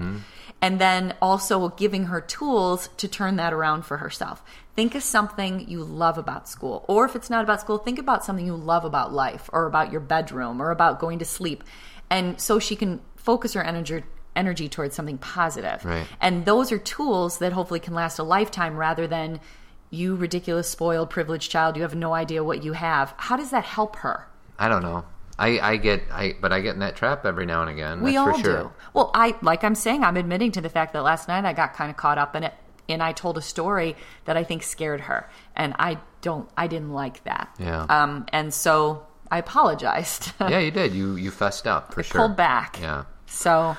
[0.63, 4.41] And then also giving her tools to turn that around for herself.
[4.75, 6.85] Think of something you love about school.
[6.87, 9.91] Or if it's not about school, think about something you love about life or about
[9.91, 11.63] your bedroom or about going to sleep.
[12.09, 14.03] And so she can focus her energy
[14.35, 15.85] energy towards something positive.
[15.85, 16.07] Right.
[16.19, 19.39] And those are tools that hopefully can last a lifetime rather than
[19.89, 23.13] you ridiculous spoiled privileged child you have no idea what you have.
[23.17, 24.27] How does that help her?
[24.57, 25.05] I don't know.
[25.43, 28.01] I, I get I but I get in that trap every now and again.
[28.01, 28.63] We that's all for sure.
[28.63, 28.71] do.
[28.93, 31.73] Well, I like I'm saying I'm admitting to the fact that last night I got
[31.73, 32.53] kind of caught up in it
[32.87, 36.91] and I told a story that I think scared her and I don't I didn't
[36.93, 37.53] like that.
[37.59, 37.85] Yeah.
[37.89, 40.31] Um and so I apologized.
[40.39, 40.93] yeah, you did.
[40.93, 42.21] You you fessed up for sure.
[42.21, 42.79] Pulled back.
[42.81, 43.03] Yeah.
[43.25, 43.75] So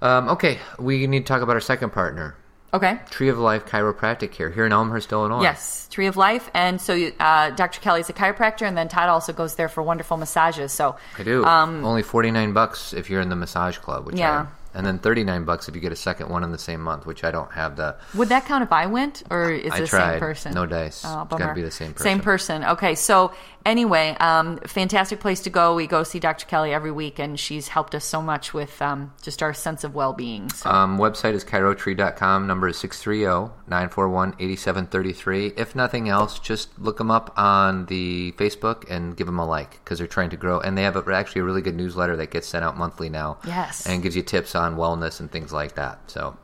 [0.00, 2.36] Um, okay, we need to talk about our second partner.
[2.74, 2.98] Okay.
[3.10, 5.42] Tree of Life Chiropractic Care here in Elmhurst, Illinois.
[5.42, 7.80] Yes, Tree of Life, and so uh, Dr.
[7.80, 10.72] Kelly's a chiropractor, and then Todd also goes there for wonderful massages.
[10.72, 11.44] So I do.
[11.44, 14.46] Um, Only forty nine bucks if you're in the massage club, which Yeah.
[14.46, 16.80] I, and then thirty nine bucks if you get a second one in the same
[16.80, 17.96] month, which I don't have the.
[18.14, 20.12] would that count if I went, or is it the tried.
[20.12, 20.54] same person?
[20.54, 21.02] No dice.
[21.04, 22.64] Oh, It's gotta be the same Same person.
[22.64, 23.32] Okay, so
[23.64, 25.74] anyway, um, fantastic place to go.
[25.74, 26.46] We go see Dr.
[26.46, 29.94] Kelly every week, and she's helped us so much with um, just our sense of
[29.94, 30.50] well being.
[30.50, 30.70] So.
[30.70, 32.46] Um, website is chirotree.com.
[32.46, 35.58] Number is oh, 630-941-8733.
[35.58, 39.82] If nothing else, just look them up on the Facebook and give them a like
[39.84, 40.60] because they're trying to grow.
[40.60, 43.38] And they have a, actually a really good newsletter that gets sent out monthly now.
[43.46, 43.86] Yes.
[43.86, 46.10] And gives you tips on wellness and things like that.
[46.10, 46.36] So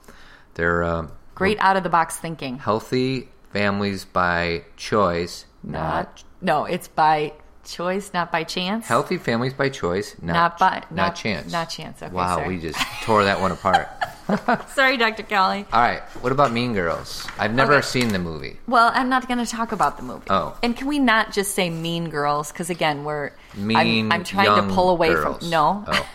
[0.55, 2.59] they're um, Great out of the box thinking.
[2.59, 7.33] healthy families by choice, not Not no, it's by
[7.65, 8.87] choice, not by chance.
[8.87, 11.53] healthy families by choice, not, Not by- not, not- chance.
[11.53, 12.03] not chance.
[12.03, 12.49] Okay, wow, sorry.
[12.57, 13.89] we just tore that one apart.
[14.75, 15.23] Sorry, Dr.
[15.23, 15.65] Kelly.
[15.73, 17.27] All right, what about Mean Girls?
[17.39, 17.87] I've never Okay.
[17.87, 18.59] seen the movie.
[18.67, 20.27] Well, I'm not going to talk about the movie.
[20.29, 20.55] Oh.
[20.63, 22.53] and can we not just say Mean Girls?
[22.53, 25.39] Because again, we're Mean I'm, I'm trying to pull away girls.
[25.39, 25.83] from no.
[25.87, 26.09] Oh.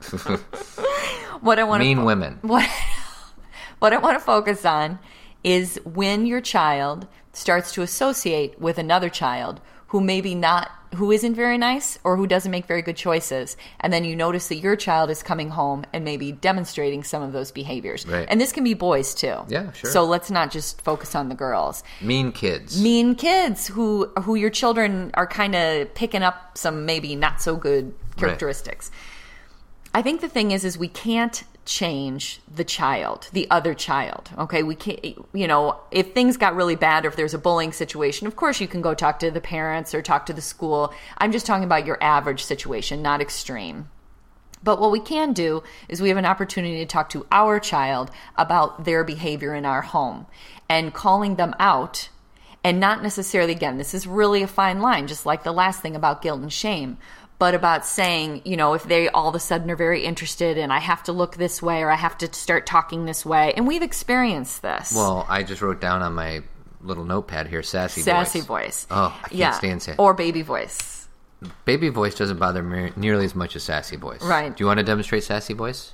[1.40, 2.38] what I want mean to women.
[2.42, 2.68] what
[3.78, 4.98] what I want to focus on
[5.44, 11.34] is when your child starts to associate with another child who maybe not who isn't
[11.34, 14.76] very nice or who doesn't make very good choices and then you notice that your
[14.76, 18.24] child is coming home and maybe demonstrating some of those behaviors Right.
[18.30, 19.90] and this can be boys too Yeah, sure.
[19.90, 22.80] so let's not just focus on the girls Mean kids.
[22.82, 27.56] mean kids who who your children are kind of picking up some maybe not so
[27.56, 28.90] good characteristics.
[29.96, 34.28] I think the thing is is we can't change the child, the other child.
[34.36, 37.72] Okay, we can't you know, if things got really bad or if there's a bullying
[37.72, 40.92] situation, of course you can go talk to the parents or talk to the school.
[41.16, 43.88] I'm just talking about your average situation, not extreme.
[44.62, 48.10] But what we can do is we have an opportunity to talk to our child
[48.36, 50.26] about their behavior in our home
[50.68, 52.10] and calling them out.
[52.62, 55.96] And not necessarily, again, this is really a fine line, just like the last thing
[55.96, 56.98] about guilt and shame,
[57.38, 60.72] but about saying, you know, if they all of a sudden are very interested and
[60.72, 63.52] I have to look this way or I have to start talking this way.
[63.54, 64.92] And we've experienced this.
[64.94, 66.42] Well, I just wrote down on my
[66.80, 68.04] little notepad here, sassy, voice.
[68.04, 68.46] sassy voice.
[68.46, 68.86] voice.
[68.90, 69.50] Oh, I can't yeah.
[69.52, 69.98] stand sassy.
[69.98, 71.08] Or baby voice.
[71.66, 74.22] Baby voice doesn't bother me nearly as much as sassy voice.
[74.22, 74.56] Right.
[74.56, 75.92] Do you want to demonstrate sassy voice?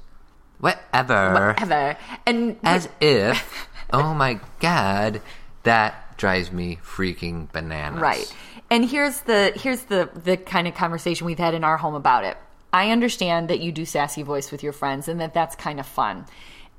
[0.60, 1.54] Whatever.
[1.58, 1.98] Whatever.
[2.24, 5.20] And As if, oh my god,
[5.64, 8.00] that drives me freaking bananas.
[8.00, 8.32] Right.
[8.72, 12.24] And here's the here's the the kind of conversation we've had in our home about
[12.24, 12.38] it.
[12.72, 15.84] I understand that you do sassy voice with your friends and that that's kind of
[15.84, 16.24] fun.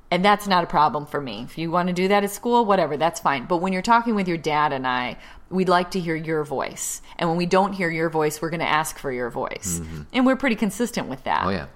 [0.10, 1.43] And that's not a problem for me.
[1.43, 3.45] If you want to do that at school, whatever, that's fine.
[3.45, 5.17] But when you're talking with your dad and I,
[5.51, 7.03] we'd like to hear your voice.
[7.17, 9.79] And when we don't hear your voice, we're going to ask for your voice.
[9.79, 10.01] Mm-hmm.
[10.13, 11.45] And we're pretty consistent with that.
[11.45, 11.67] Oh yeah.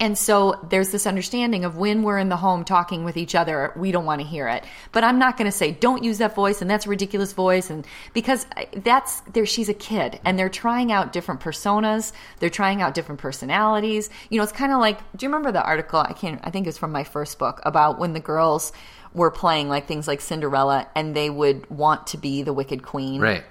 [0.00, 3.72] And so there's this understanding of when we're in the home talking with each other,
[3.76, 4.64] we don't want to hear it.
[4.92, 7.70] But I'm not going to say don't use that voice and that's a ridiculous voice
[7.70, 12.50] and because uh, that's there she's a kid and they're trying out different personas, they're
[12.50, 14.08] trying out different personalities.
[14.30, 16.66] You know, it's kind of like do you remember the article I can't I think
[16.66, 18.72] it's from my first book about when the girls
[19.14, 23.20] were playing like things like Cinderella and they would want to be the wicked queen.
[23.20, 23.44] Right.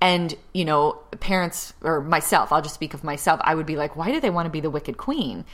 [0.00, 3.96] And, you know, parents, or myself, I'll just speak of myself, I would be like,
[3.96, 5.44] why do they want to be the Wicked Queen?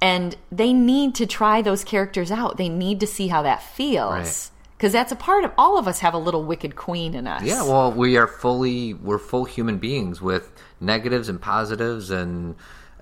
[0.00, 2.56] And they need to try those characters out.
[2.56, 4.12] They need to see how that feels.
[4.12, 4.50] Right.
[4.76, 7.42] Because that's a part of all of us have a little Wicked Queen in us.
[7.42, 12.54] Yeah, well, we are fully we're full human beings with negatives and positives and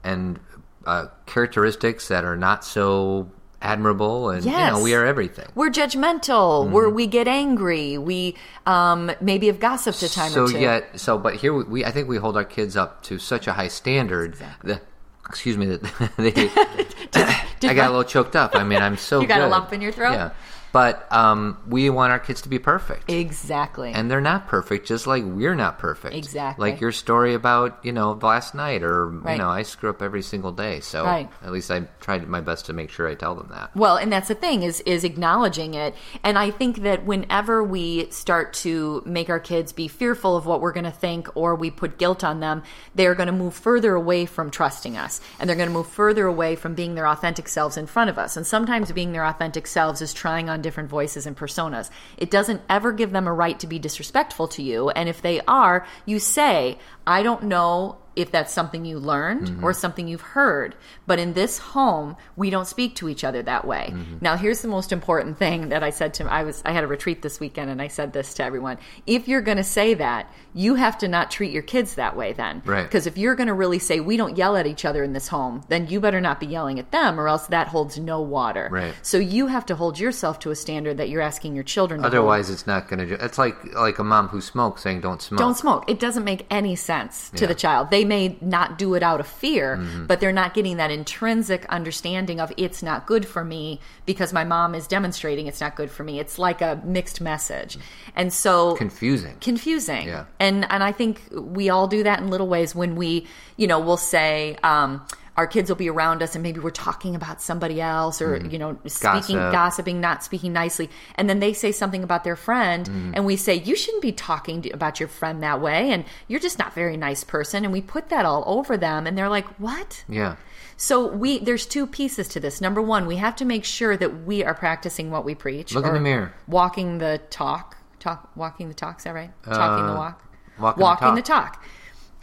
[0.03, 0.41] and
[0.87, 3.31] uh, characteristics that are not so
[3.63, 5.47] admirable, and you know we are everything.
[5.55, 6.71] We're judgmental.
[6.71, 7.99] We're, we get angry.
[7.99, 10.59] We um, maybe have gossiped a time so or two.
[10.59, 13.47] yet, so but here we, we I think we hold our kids up to such
[13.47, 14.37] a high standard.
[14.63, 14.83] That,
[15.29, 15.83] excuse me, that
[16.17, 16.33] they,
[17.69, 18.55] I got a little choked up.
[18.55, 19.51] I mean, I'm so You got a good.
[19.51, 20.13] lump in your throat?
[20.13, 20.31] Yeah,
[20.77, 23.11] but um, we want our kids to be perfect.
[23.11, 23.93] Exactly.
[23.93, 26.71] and they're not perfect just like we're not perfect Exactly.
[26.71, 29.33] like your story about you know last night or Right.
[29.33, 31.29] you know i screw up every single day so Right.
[31.43, 34.13] at least i tried my best to make sure i tell them that Well, and
[34.13, 35.95] that's the thing is is acknowledging it.
[36.23, 40.61] And I think that whenever we start to make our kids be fearful of what
[40.61, 42.63] we're going to think or we put guilt on them,
[42.95, 45.21] they're going to move further away from trusting us.
[45.39, 48.19] And they're going to move further away from being their authentic selves in front of
[48.19, 48.37] us.
[48.37, 51.91] And sometimes being their authentic selves is trying on different voices and personas.
[52.17, 54.91] It doesn't ever give them a right to be disrespectful to you.
[54.91, 59.65] And if they are, you say, "I don't know if that's something you learned Mm-hmm.
[59.65, 60.75] or something you've heard.
[61.07, 63.91] But in this home, we don't speak to each other that way.
[63.93, 64.17] Mm-hmm.
[64.21, 66.87] Now, here's the most important thing that I said to I was I had a
[66.87, 68.79] retreat this weekend and I said this to everyone.
[69.07, 72.33] If you're going to say that, you have to not treat your kids that way
[72.33, 72.63] then.
[72.65, 72.83] Right.
[72.83, 75.29] Because if you're going to really say we don't yell at each other in this
[75.29, 78.69] home, then you better not be yelling at them or else that holds no water.
[78.73, 78.95] Right.
[79.03, 82.05] So you have to hold yourself to a standard that you're asking your children to
[82.05, 82.15] hold.
[82.15, 83.07] Otherwise, it's not going to.
[83.07, 85.39] do It's like like a mom who smokes saying don't smoke.
[85.39, 85.85] Don't smoke.
[85.89, 87.49] It doesn't make any sense to Yeah.
[87.49, 87.91] the child.
[87.91, 90.07] They may not do it out of fear, Mm-hmm.
[90.07, 94.45] but they're not getting that intrinsic understanding of it's not good for me because my
[94.45, 96.19] mom is demonstrating it's not good for me.
[96.21, 97.77] It's like a mixed message.
[98.15, 99.37] And so Confusing.
[99.41, 100.07] confusing.
[100.07, 100.25] Yeah.
[100.41, 103.79] And and I think we all do that in little ways when we, you know,
[103.81, 105.05] we'll say um
[105.37, 108.59] our kids will be around us and maybe we're talking about somebody else or you
[108.59, 109.53] know speaking Gossip.
[109.53, 113.13] gossiping not speaking nicely and then they say something about their friend Mm-hmm.
[113.15, 116.41] and we say you shouldn't be talking to, about your friend that way and you're
[116.41, 119.29] just not a very nice person and we put that all over them and they're
[119.29, 120.37] like what Yeah.
[120.77, 122.61] so we there's two pieces to this.
[122.61, 125.75] Number one, we have to make sure that we are practicing what we preach.
[125.75, 126.33] Look in the mirror.
[126.49, 127.77] Walking the talk.
[127.99, 129.31] Talk walking the talk, is that right?
[129.45, 130.77] Talking the Uh, walk.
[130.79, 131.63] walking the the talk.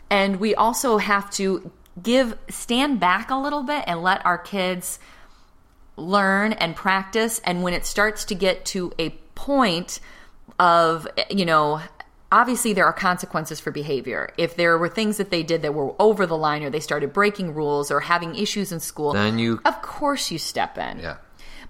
[0.10, 1.72] And we also have to
[2.02, 5.00] give stand back a little bit and let our kids
[5.96, 10.00] learn and practice and when it starts to get to a point
[10.60, 11.80] of you know
[12.32, 15.94] obviously there are consequences for behavior if there were things that they did that were
[16.02, 19.62] over the line or they started breaking rules or having issues in school Then you-
[19.66, 21.18] of course you step in Yeah.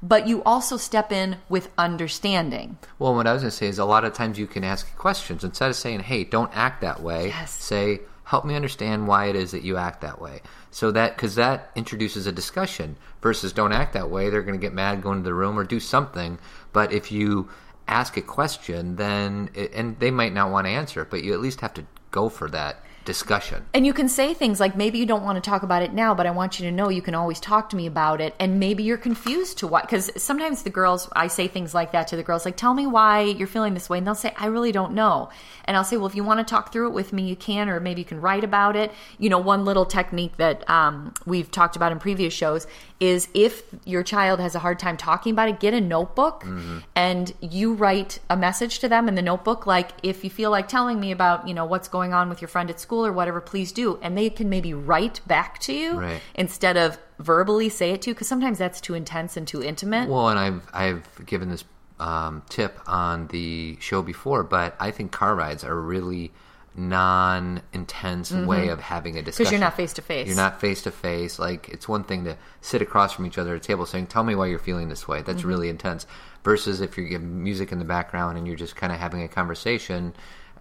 [0.01, 3.77] but you also step in with understanding Well, what I was going to say is
[3.77, 7.01] a lot of times you can ask questions instead of saying, "Hey, don't act that
[7.01, 7.51] way." Yes.
[7.51, 8.01] Say,
[8.33, 10.41] "Help me understand why it is that you act that way."
[10.71, 14.29] So that because that introduces a discussion versus don't act that way.
[14.31, 16.39] They're going to get mad, go into the room, or do something.
[16.71, 17.49] But if you
[17.87, 21.31] ask a question, then it, and they might not want to answer it, but you
[21.33, 23.65] at least have to go for that discussion.
[23.73, 26.13] And you can say things like, maybe you don't want to talk about it now,
[26.13, 28.35] but I want you to know you can always talk to me about it.
[28.39, 29.81] And maybe you're confused to why.
[29.81, 32.87] Because sometimes the girls, I say things like that to the girls, like, tell me
[32.87, 33.97] why you're feeling this way.
[33.97, 35.29] And they'll say, I really don't know.
[35.65, 37.69] And I'll say, well, if you want to talk through it with me, you can,
[37.69, 38.91] or maybe you can write about it.
[39.17, 42.67] You know, one little technique that um, we've talked about in previous shows
[42.99, 46.45] is if your child has a hard time talking about it, get a notebook
[46.95, 49.67] and you write a message to them in the notebook.
[49.67, 52.47] Like, if you feel like telling me about, you know, what's going on with your
[52.47, 53.97] friend at school or whatever, please do.
[54.01, 56.21] And they can maybe write back to you Right.
[56.35, 60.09] instead of verbally say it to you because sometimes that's too intense and too intimate.
[60.09, 61.63] Well, and I've I've given this
[61.99, 66.31] um, tip on the show before, but I think car rides are a really
[66.75, 69.53] non-intense way of having a discussion Mm-hmm.
[69.53, 70.27] you're not face-to-face.
[70.27, 71.39] You're not face to face.
[71.39, 74.23] Like it's one thing to sit across from each other at a table saying, "Tell
[74.23, 75.47] me why you're feeling this way." That's Mm-hmm.
[75.47, 76.05] really intense.
[76.43, 79.27] Versus if you're giving music in the background and you're just kind of having a
[79.27, 80.13] conversation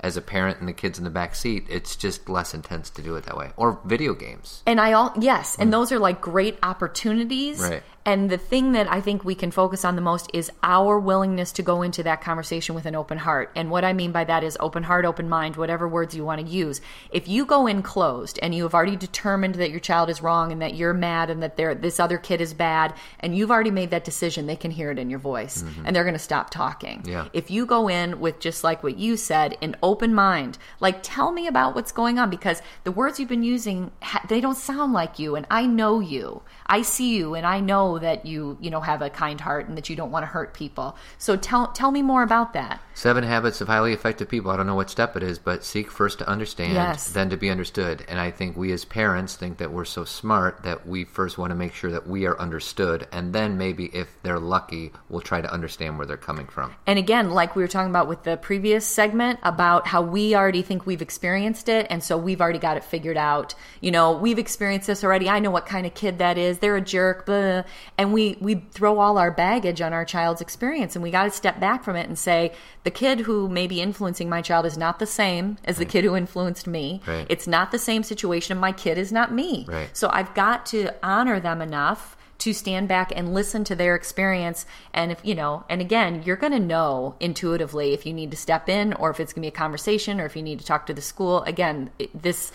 [0.02, 3.02] as a parent and the kids in the back seat, it's just less intense to
[3.02, 3.50] do it that way.
[3.56, 4.62] Or video games.
[4.66, 5.72] And I all yes, and mm.
[5.72, 7.60] those are like great opportunities.
[7.60, 7.82] Right.
[8.04, 11.52] And the thing that I think we can focus on the most is our willingness
[11.52, 13.52] to go into that conversation with an open heart.
[13.54, 16.44] And what I mean by that is open heart, open mind, whatever words you want
[16.44, 16.80] to use.
[17.12, 20.50] If you go in closed and you have already determined that your child is wrong
[20.50, 23.70] and that you're mad and that they're, this other kid is bad, and you've already
[23.70, 25.86] made that decision, they can hear it in your voice mm-hmm.
[25.86, 27.04] and they're going to stop talking.
[27.06, 27.28] Yeah.
[27.32, 31.32] If you go in with just like what you said, an open mind, like tell
[31.32, 33.90] me about what's going on because the words you've been using,
[34.28, 36.42] they don't sound like you, and I know you.
[36.72, 39.76] I see you, and I know that you, you know, have a kind heart and
[39.76, 40.96] that you don't want to hurt people.
[41.18, 42.80] So tell tell me more about that.
[42.94, 44.50] Seven Habits of Highly Effective People.
[44.50, 47.10] I don't know what step it is, but seek first to understand, Yes.
[47.10, 48.04] then to be understood.
[48.08, 51.50] And I think we as parents think that we're so smart that we first want
[51.50, 55.42] to make sure that we are understood, and then maybe if they're lucky, we'll try
[55.42, 56.74] to understand where they're coming from.
[56.86, 60.62] And again, like we were talking about with the previous segment about how we already
[60.62, 61.86] think we've experienced it.
[61.90, 63.54] And so we've already got it figured out.
[63.82, 65.28] You know, we've experienced this already.
[65.28, 66.61] I know what kind of kid that is.
[66.62, 67.26] They're a jerk.
[67.26, 67.64] Blah.
[67.98, 70.96] And we, we throw all our baggage on our child's experience.
[70.96, 72.52] And we got to step back from it and say,
[72.84, 76.04] the kid who may be influencing my child is not the same as the kid
[76.04, 77.02] who influenced me.
[77.06, 77.26] Right.
[77.28, 78.56] It's not the same situation.
[78.56, 79.66] My kid is not me.
[79.68, 79.94] Right.
[79.94, 84.66] So I've got to honor them enough to stand back and listen to their experience
[84.92, 88.36] and if you know and again you're going to know intuitively if you need to
[88.36, 90.64] step in or if it's going to be a conversation or if you need to
[90.64, 92.50] talk to the school again this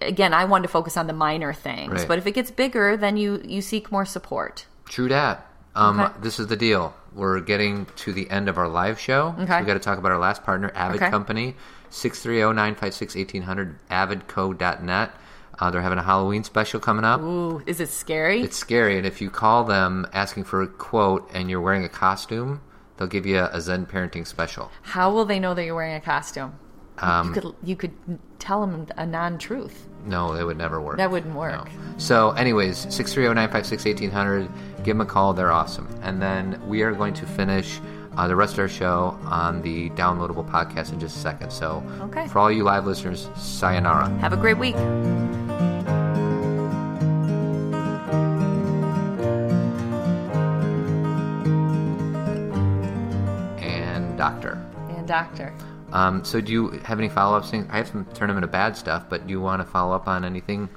[0.00, 2.08] again i wanted to focus on the minor things Right.
[2.08, 5.46] but if it gets bigger then you you seek more support True dat.
[5.74, 6.12] Um, Okay.
[6.20, 6.92] This is the deal.
[7.14, 9.34] We're getting to the end of our live show.
[9.38, 9.60] Okay.
[9.60, 11.08] we got to talk about our last partner, Avid Okay.
[11.10, 11.56] Company,
[11.90, 15.10] 630-956-1800, avidco.net.
[15.58, 17.20] Uh, they're having a Halloween special coming up.
[17.20, 21.28] ooh is it scary It's scary, and if you call them asking for a quote
[21.32, 22.60] and you're wearing a costume,
[22.96, 24.70] they'll give you a, a Zen parenting special.
[24.82, 26.54] how will they know that you're wearing a costume
[27.00, 27.92] you could you could
[28.38, 29.86] tell them a non-truth.
[30.04, 30.96] No, it would never work.
[30.96, 31.64] That wouldn't work.
[31.66, 31.70] No.
[31.96, 34.48] So, anyways, 630-956-1800.
[34.78, 35.32] Give them a call.
[35.32, 35.88] They're awesome.
[36.02, 37.78] And then we are going to finish
[38.16, 41.50] uh, the rest of our show on the downloadable podcast in just a second.
[41.52, 42.26] So, Okay.
[42.26, 44.08] for all you live listeners, sayonara.
[44.18, 44.74] Have a great week.
[53.60, 54.58] And doctor.
[54.90, 55.52] And doctor.
[55.92, 57.66] Um, so, do you have any follow up things?
[57.70, 60.24] I have some tournament of bad stuff, but do you want to follow up on
[60.24, 60.68] anything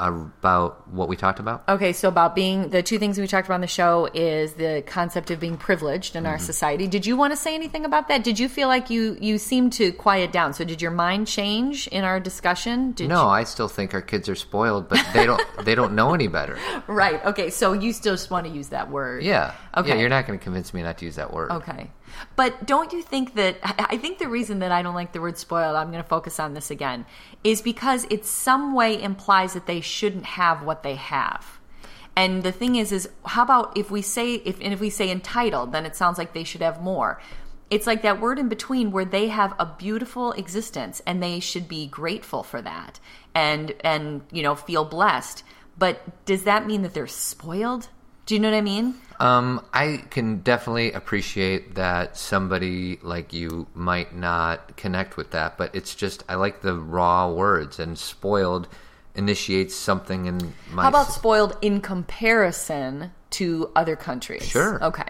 [0.00, 1.62] about what we talked about?
[1.68, 4.82] Okay, so about being the two things we talked about on the show is the
[4.86, 6.42] concept of being privileged in our Mm-hmm.
[6.44, 6.88] society.
[6.88, 8.24] Did you want to say anything about that?
[8.24, 10.54] Did you feel like you you seemed to quiet down?
[10.54, 12.92] So did your mind change in our discussion?
[12.92, 15.40] Did No, you- I still think our kids are spoiled, but they don't.
[15.64, 16.58] they don't know any better.
[16.88, 17.24] right.
[17.26, 19.22] Okay, so you still just want to use that word.
[19.22, 19.54] Yeah.
[19.76, 19.90] Okay.
[19.90, 21.50] Yeah, you're not going to convince me not to use that word.
[21.52, 21.90] Okay.
[22.36, 25.38] But don't you think that I think the reason that I don't like the word
[25.38, 27.06] spoiled, I'm going to focus on this again,
[27.44, 31.60] is because it some way implies that they shouldn't have what they have.
[32.14, 35.10] And the thing is is how about if we say if and if we say
[35.10, 37.20] entitled, then it sounds like they should have more.
[37.70, 41.68] It's like that word in between where they have a beautiful existence and they should
[41.68, 43.00] be grateful for that
[43.34, 45.42] and and you know feel blessed.
[45.78, 47.88] But does that mean that they're spoiled?
[48.26, 48.96] Do you know what I mean?
[49.22, 55.72] Um, I can definitely appreciate that somebody like you might not connect with that, but
[55.76, 58.66] it's just I like the raw words, and spoiled
[59.14, 60.82] initiates something in my.
[60.82, 64.42] How about spoiled in comparison to other countries?
[64.42, 64.82] Sure.
[64.82, 65.08] Okay.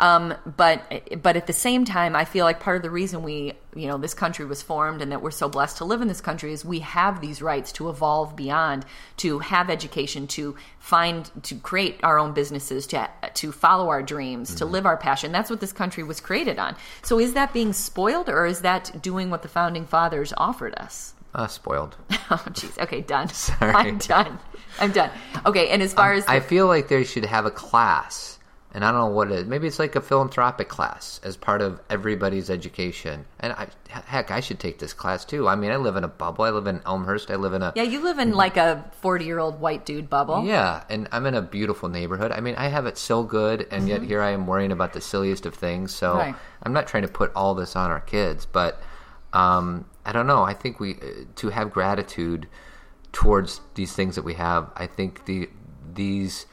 [0.00, 3.54] Um, but but at the same time, I feel like part of the reason we
[3.74, 6.20] you know this country was formed and that we're so blessed to live in this
[6.20, 8.84] country is we have these rights to evolve beyond,
[9.18, 14.50] to have education, to find, to create our own businesses, to to follow our dreams,
[14.50, 14.58] Mm-hmm.
[14.58, 15.32] to live our passion.
[15.32, 16.76] That's what this country was created on.
[17.02, 21.14] So is that being spoiled, or is that doing what the founding fathers offered us?
[21.34, 21.96] uh, spoiled?
[22.30, 22.78] Oh, jeez.
[22.78, 23.28] Okay, done.
[23.32, 23.72] Sorry.
[23.74, 24.38] I'm done.
[24.78, 25.10] I'm done.
[25.46, 28.37] Okay, and as far as the- I feel like they should have a class,
[28.78, 29.44] and I don't know what it is.
[29.44, 33.24] Maybe it's like a philanthropic class as part of everybody's education.
[33.40, 35.48] And I, heck, I should take this class too.
[35.48, 36.44] I mean, I live in a bubble.
[36.44, 37.28] I live in Elmhurst.
[37.28, 40.08] I live in a Yeah, you live in like a 40 year old white dude
[40.08, 40.44] bubble.
[40.44, 42.30] Yeah, and I'm in a beautiful neighborhood.
[42.30, 45.00] I mean, I have it so good, and yet here I am worrying about the
[45.00, 45.92] silliest of things.
[45.92, 46.18] So Mm-hmm.
[46.18, 46.34] Right.
[46.62, 48.80] I'm not trying to put all this on our kids, but
[49.32, 50.44] um, I don't know.
[50.44, 52.46] I think we uh, to have gratitude
[53.10, 54.70] towards these things that we have.
[54.76, 55.50] I think the
[55.94, 56.46] these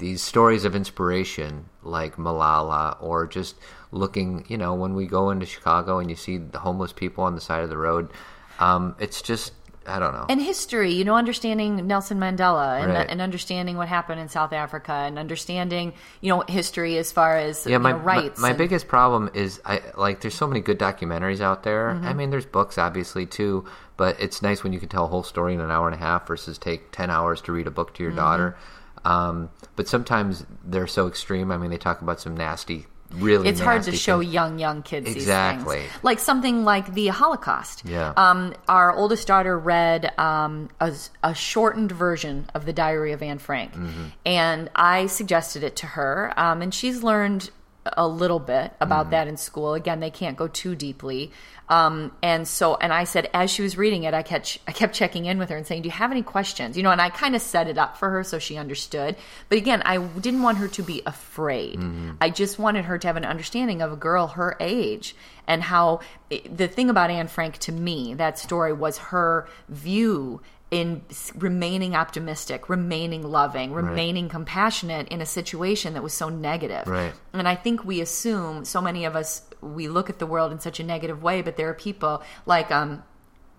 [0.00, 3.54] these stories of inspiration, like Malala, or just
[3.92, 7.34] looking, you know, when we go into Chicago and you see the homeless people on
[7.36, 8.10] the side of the road,
[8.58, 9.52] um, it's just
[9.86, 10.26] I don't know.
[10.28, 13.08] And history, you know, understanding Nelson Mandela and, Right.
[13.08, 17.66] and understanding what happened in South Africa and understanding, you know, history as far as
[17.66, 18.38] yeah, my, know, rights.
[18.38, 20.20] My, my and- biggest problem is I like.
[20.20, 21.94] There's so many good documentaries out there.
[21.94, 22.06] Mm-hmm.
[22.06, 23.64] I mean, there's books obviously too,
[23.96, 25.98] but it's nice when you can tell a whole story in an hour and a
[25.98, 28.20] half versus take ten hours to read a book to your Mm-hmm.
[28.20, 28.56] daughter.
[29.04, 29.48] Um,
[29.80, 31.50] but sometimes they're so extreme.
[31.50, 33.48] I mean, they talk about some nasty, really.
[33.48, 35.78] it's hard to show young young kids Exactly.
[35.80, 36.04] these things.
[36.04, 38.12] like something like the holocaust Yeah.
[38.18, 43.38] um, our oldest daughter read um, a, a shortened version of the diary of anne
[43.38, 44.04] frank Mm-hmm.
[44.26, 47.50] and i suggested it to her um, and she's learned
[47.84, 49.10] a little bit about Mm-hmm.
[49.12, 49.74] that in school.
[49.74, 51.32] Again they can't go too deeply.
[51.68, 54.92] Um, and so and i said as she was reading it i kept i kept
[54.92, 56.76] checking in with her and saying do you have any questions?
[56.76, 59.14] You know and i kind of set it up for her so she understood.
[59.48, 61.78] But again i didn't want her to be afraid.
[61.78, 62.10] Mm-hmm.
[62.20, 65.14] i just wanted her to have an understanding of a girl her age
[65.46, 71.02] and how the thing about anne frank to me that story was her view in
[71.34, 76.86] remaining optimistic, remaining loving, remaining compassionate in a situation that was so negative.
[76.86, 77.12] Right.
[77.32, 80.60] And I think we assume so many of us we look at the world in
[80.60, 83.02] such a negative way, but there are people like um,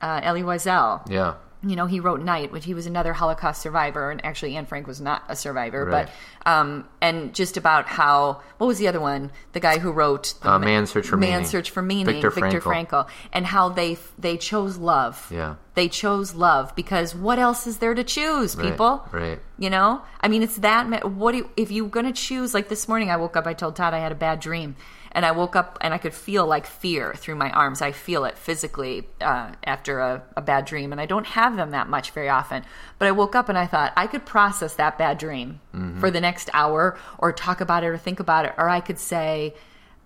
[0.01, 1.07] uh, Elie Wiesel.
[1.11, 1.35] Yeah.
[1.63, 4.87] You know, he wrote Night, which he was another Holocaust survivor, and actually Anne Frank
[4.87, 6.09] was not a survivor, Right.
[6.43, 9.31] but um, and just about how what was the other one?
[9.53, 11.45] The guy who wrote the Uh, Ma- Man's Search for Man's Meaning.
[11.45, 12.87] Search for Meaning, Viktor Viktor Frankl.
[12.87, 15.27] Frankl, and how they they chose love.
[15.29, 15.57] Yeah.
[15.73, 19.07] They chose love because what else is there to choose, people?
[19.11, 19.39] right.
[19.57, 21.09] You know, I mean, it's that.
[21.09, 22.53] What do you, if you're going to choose?
[22.53, 23.47] Like this morning, I woke up.
[23.47, 24.75] I told Todd I had a bad dream,
[25.13, 27.81] and I woke up and I could feel like fear through my arms.
[27.81, 31.71] I feel it physically uh, after a, a bad dream, and I don't have them
[31.71, 32.65] that much very often.
[32.99, 36.01] But I woke up and I thought I could process that bad dream Mm-hmm.
[36.01, 38.99] for the next hour, or talk about it, or think about it, or I could
[38.99, 39.53] say.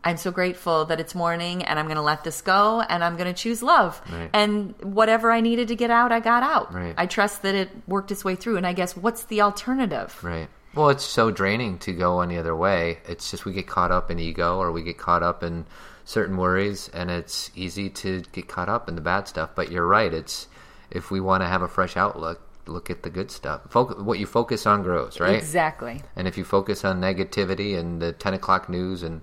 [0.05, 3.17] I'm so grateful that it's morning and I'm going to let this go and I'm
[3.17, 3.99] going to choose love.
[4.11, 4.29] Right.
[4.33, 6.71] And whatever I needed to get out, I got out.
[6.71, 6.93] Right.
[6.95, 8.57] I trust that it worked its way through.
[8.57, 10.17] And I guess what's the alternative?
[10.23, 10.47] Right.
[10.75, 12.99] Well, it's so draining to go any other way.
[13.07, 15.65] It's just we get caught up in ego or we get caught up in
[16.03, 19.51] certain worries, and it's easy to get caught up in the bad stuff.
[19.55, 20.13] But you're right.
[20.13, 20.47] It's
[20.91, 23.61] if we want to have a fresh outlook, look at the good stuff.
[23.69, 25.35] Foc- what you focus on grows, right?
[25.35, 26.03] Exactly.
[26.15, 29.21] And if you focus on negativity and the 10 o'clock news and,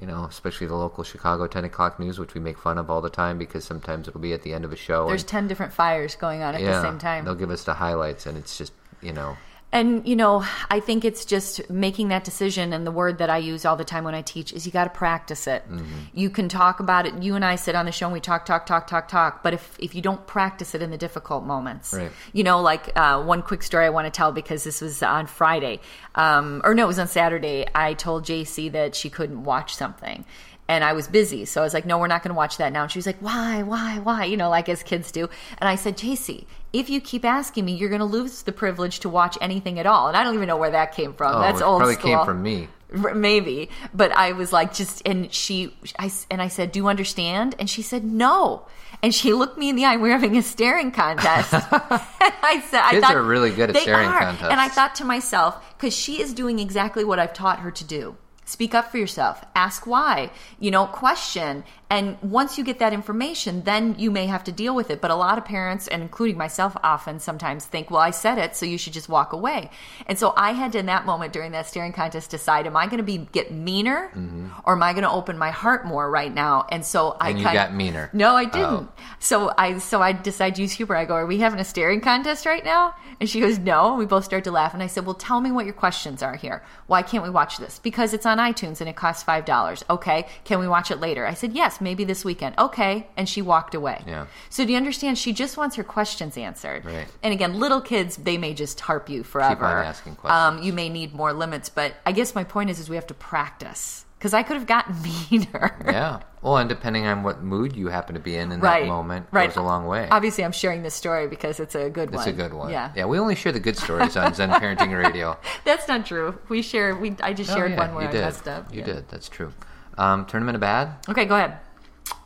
[0.00, 3.00] you know, especially the local Chicago 10 o'clock news, which we make fun of all
[3.00, 5.08] the time because sometimes it'll be at the end of a show.
[5.08, 7.24] There's and, 10 different fires going on at the same time.
[7.24, 8.72] They'll give us the highlights and it's just,
[9.02, 9.36] you know,
[9.70, 12.72] And, you know, I think it's just making that decision.
[12.72, 14.84] And the word that I use all the time when I teach is you got
[14.84, 15.62] to practice it.
[15.70, 15.84] Mm-hmm.
[16.14, 17.22] You can talk about it.
[17.22, 19.42] You and I sit on the show and we talk, talk, talk, talk, talk.
[19.42, 22.10] But if, if you don't practice it in the difficult moments, Right.
[22.32, 25.26] you know, like uh, one quick story I want to tell because this was on
[25.26, 25.80] Friday,
[26.14, 27.66] um, or no, it was on Saturday.
[27.74, 30.24] I told JC that she couldn't watch something.
[30.68, 31.46] And I was busy.
[31.46, 32.82] So I was like, no, we're not going to watch that now.
[32.82, 34.24] And she was like, why, why, why?
[34.26, 35.28] You know, like as kids do.
[35.58, 36.44] And I said, JC,
[36.74, 39.86] if you keep asking me, you're going to lose the privilege to watch anything at
[39.86, 40.08] all.
[40.08, 41.36] And I don't even know where that came from.
[41.36, 42.68] oh, That's old probably school came from me.
[42.90, 47.54] Maybe but i was like just and she i and i said do you understand
[47.58, 48.66] and she said no
[49.02, 52.64] and she looked me in the eye we are having a staring contest and i
[52.70, 54.18] said i Kids thought are really good at staring are.
[54.20, 54.50] contests.
[54.50, 57.84] and i thought to myself because she is doing exactly what i've taught her to
[57.84, 58.16] do
[58.48, 59.44] speak up for yourself.
[59.54, 60.30] Ask why.
[60.58, 61.64] You know question.
[61.90, 65.00] And once you get that information then you may have to deal with it.
[65.00, 68.56] But a lot of parents and including myself often sometimes think well i said it
[68.56, 69.70] so you should just walk away.
[70.06, 72.86] And so i had to in that moment during that staring contest decide am i
[72.86, 74.48] going to be get meaner mm-hmm.
[74.64, 76.66] or am i going to open my heart more right now?
[76.70, 78.08] And so i And you got meaner.
[78.12, 78.88] no i didn't.
[78.88, 78.88] Oh.
[79.18, 82.00] so i so i decided to use humor i go are we having a staring
[82.00, 82.94] contest right now?
[83.20, 83.90] And she goes no.
[83.90, 84.72] And we both start to laugh.
[84.74, 86.62] And i said well tell me what your questions are here.
[86.86, 87.78] Why can't we watch this?
[87.78, 89.84] Because it's on itunes and it costs five dollars.
[89.90, 91.26] Okay can we watch it later?
[91.26, 92.54] I said yes maybe this weekend.
[92.58, 94.02] Okay and she walked away.
[94.06, 94.26] Yeah.
[94.50, 95.18] so do you understand?
[95.18, 96.84] She just wants her questions answered.
[96.84, 97.06] Right.
[97.22, 99.64] and again little kids they may just harp you forever.
[99.66, 100.58] Asking questions.
[100.58, 103.06] um, you may need more limits but i guess my point is is we have
[103.08, 104.04] to practice.
[104.18, 104.96] Because i could have gotten
[105.30, 105.76] meaner.
[105.84, 106.20] Yeah.
[106.40, 109.26] Well, and depending on what mood you happen to be in in right that moment
[109.32, 110.08] right goes a long way.
[110.10, 112.70] obviously i'm sharing this story because it's a good It's one It's a good one.
[112.70, 115.36] yeah Yeah, we only share the good stories on Zen Parenting Radio.
[115.64, 118.12] that's not true we share we i just Oh, shared yeah, one where you i
[118.12, 118.20] did.
[118.20, 118.86] messed up You Yeah.
[118.86, 119.08] did.
[119.08, 119.52] That's true.
[119.98, 120.92] Um, tournament of bad.
[121.08, 121.58] okay go ahead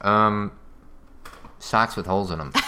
[0.02, 0.52] Um,
[1.58, 2.52] socks with holes in them.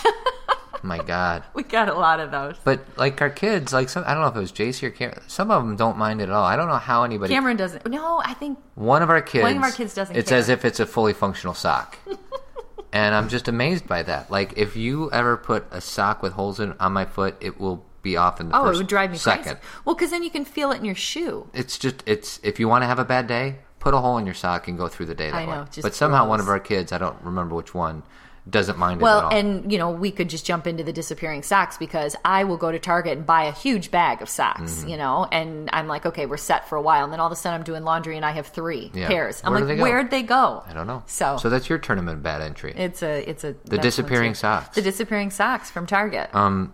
[0.85, 1.43] My God.
[1.55, 4.29] we got a lot of those But like our kids, like some, I don't know
[4.29, 5.23] if it was JC or Cameron.
[5.27, 6.45] Some of them don't mind it at all.
[6.45, 7.33] I don't know how anybody.
[7.33, 9.43] cameron doesn't no i think One of our kids.
[9.43, 10.39] One of our kids doesn't It's care.
[10.39, 11.99] as if it's a fully functional sock.
[12.93, 14.31] and I'm just amazed by that.
[14.31, 17.85] Like if you ever put a sock with holes in on my foot, it will
[18.03, 19.45] be off in the oh it would drive me second.
[19.45, 22.61] crazy well because then you can feel it in your shoe It's just it's if
[22.61, 24.89] you want to have a bad day, put a hole in your sock and go
[24.89, 25.83] through the day that I know, way.
[25.83, 28.03] But somehow one of our kids, I don't remember which one,
[28.49, 31.43] doesn't mind it at Well, and you know, we could just jump into the disappearing
[31.43, 34.89] socks because I will go to Target and buy a huge bag of socks, Mm-hmm.
[34.89, 37.33] you know, and I'm like, okay, we're set for a while, and then all of
[37.33, 39.09] a sudden I'm doing laundry and I have three Yeah.
[39.09, 39.41] pairs.
[39.45, 40.63] I'm Where like, they where'd they go?
[40.67, 41.03] I don't know.
[41.07, 42.75] So, so that's your tournament bad entry.
[42.77, 44.75] it's a it's a The disappearing socks.
[44.75, 46.35] The disappearing socks from Target.
[46.35, 46.73] um,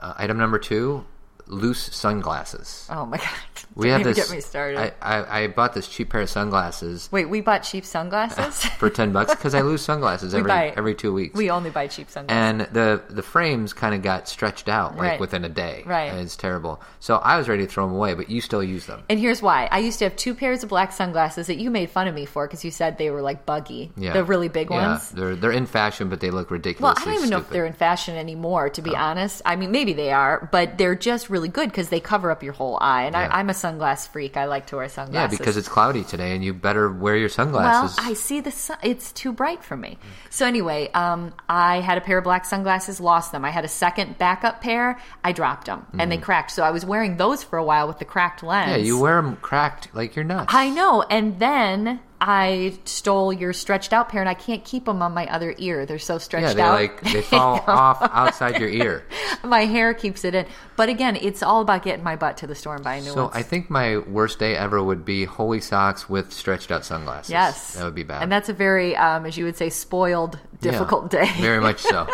[0.00, 1.04] uh, item number two,
[1.46, 2.86] loose sunglasses.
[2.90, 3.28] oh my god!
[3.76, 4.16] We have this.
[4.16, 4.78] Get me started.
[4.78, 8.64] I, I, I bought this cheap pair of sunglasses Wait, we bought cheap sunglasses.
[8.78, 11.36] for ten bucks because I lose sunglasses every buy- every two weeks.
[11.36, 12.36] we only buy cheap sunglasses.
[12.68, 15.20] and the the frames kind of got stretched out like Right.
[15.20, 15.82] within a day.
[15.86, 16.04] Right.
[16.12, 16.80] and it's terrible.
[17.00, 19.02] So I was ready to throw them away, but you still use them.
[19.08, 19.68] And here's why.
[19.72, 22.26] I used to have two pairs of black sunglasses that you made fun of me
[22.26, 23.90] for because you said they were like buggy.
[23.96, 25.10] Yeah, The really big Yeah, ones.
[25.10, 26.94] They're they're in fashion, but they look ridiculous.
[26.96, 27.02] Well.
[27.02, 28.98] I don't even know if they're in fashion anymore, to be Oh.
[28.98, 29.42] honest.
[29.44, 32.54] I mean, maybe they are, but they're just really good because they cover up your
[32.54, 33.02] whole eye.
[33.04, 33.28] And Yeah.
[33.30, 34.36] I, I'm a sunglass freak.
[34.36, 35.32] I like to wear sunglasses.
[35.32, 37.96] Yeah, because it's cloudy today, and you better wear your sunglasses.
[37.98, 38.10] well.
[38.10, 38.78] I see the sun.
[38.82, 39.98] It's too bright for me.
[40.30, 43.44] So anyway, um, I had a pair of black sunglasses, lost them.
[43.44, 44.98] I had a second backup pair.
[45.22, 46.52] I dropped them, and they cracked.
[46.52, 48.70] So I was wearing those for a while with the cracked lens.
[48.70, 48.76] Mm.
[48.78, 50.54] yeah, you wear them cracked like you're nuts.
[50.54, 51.02] I know.
[51.02, 55.26] And then I stole your stretched out pair, and I can't keep them on my
[55.26, 55.84] other ear.
[55.84, 56.72] They're so stretched yeah, they out.
[56.72, 59.04] like they fall off outside your ear.
[59.44, 60.46] my hair keeps it in.
[60.74, 63.24] But again, it's all about getting my butt to the store and buying new So
[63.24, 63.34] ones.
[63.34, 67.30] So I think my worst day ever would be holy socks with stretched out sunglasses.
[67.30, 68.22] yes, that would be bad.
[68.22, 71.30] And that's a very, um, as you would say, spoiled, Yeah, difficult day.
[71.40, 72.08] Very much so.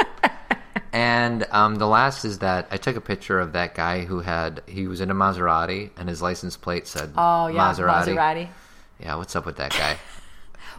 [0.93, 4.63] and um, the last is that I took a picture of that guy who had
[4.67, 8.17] he was in a Maserati and his license plate said Oh yeah, Maserati.
[8.17, 8.49] Maserati.
[9.01, 9.97] Yeah, what's up with that guy?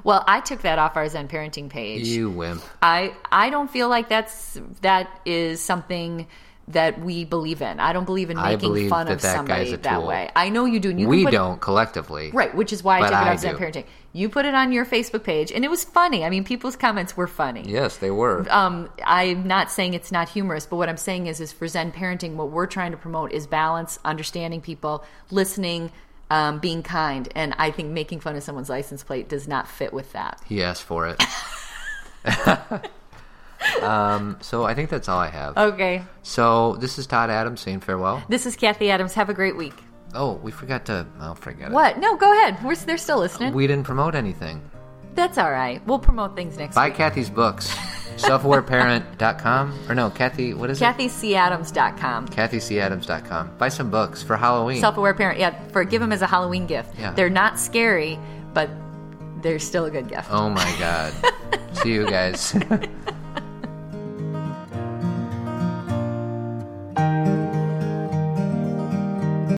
[0.03, 2.07] Well, I took that off our Zen parenting page.
[2.07, 2.63] you wimp.
[2.81, 6.27] I I don't feel like that's that is something
[6.67, 7.79] that we believe in.
[7.79, 10.29] I don't believe in making believe fun that of that somebody that way.
[10.35, 10.89] I know you do.
[10.89, 12.31] And you we don't collectively.
[12.31, 13.85] Right, which is why I took it off Zen parenting.
[14.13, 16.23] You put it on your Facebook page, and it was funny.
[16.23, 17.63] I mean, people's comments were funny.
[17.65, 18.45] Yes, they were.
[18.49, 21.91] um, I'm not saying it's not humorous, but what I'm saying is, is for Zen
[21.91, 25.91] parenting, what we're trying to promote is balance, understanding people, listening,
[26.31, 29.91] um, being kind, and I think making fun of someone's license plate does not fit
[29.91, 30.41] with that.
[30.45, 31.21] He asked for it.
[33.83, 35.57] um, so I think that's all I have.
[35.57, 38.23] Okay, So this is Todd Adams saying farewell.
[38.29, 39.13] this is Cathy Adams.
[39.15, 39.73] Have a great week.
[40.13, 41.05] Oh, we forgot to.
[41.19, 41.73] I'll forget it.
[41.73, 41.97] What?
[41.99, 42.63] No, go ahead.
[42.63, 43.53] We're, they're still listening.
[43.53, 44.61] We didn't promote anything.
[45.13, 45.85] That's all right.
[45.85, 46.95] We'll promote things next Buy week.
[46.97, 47.73] Cathy's books.
[48.17, 49.79] Selfawareparent.com.
[49.89, 50.85] Or no, Cathy, what is it?
[50.85, 52.27] CathyCAdams.com.
[52.27, 53.57] CathyCAdams.com.
[53.57, 54.79] Buy some books for Halloween.
[54.79, 55.39] Self-aware parent.
[55.39, 56.97] Yeah, for give them as a Halloween gift.
[56.99, 57.13] Yeah.
[57.13, 58.19] They're not scary,
[58.53, 58.69] but
[59.41, 60.27] they're still a good gift.
[60.29, 61.13] oh my God.
[61.73, 62.55] See you guys.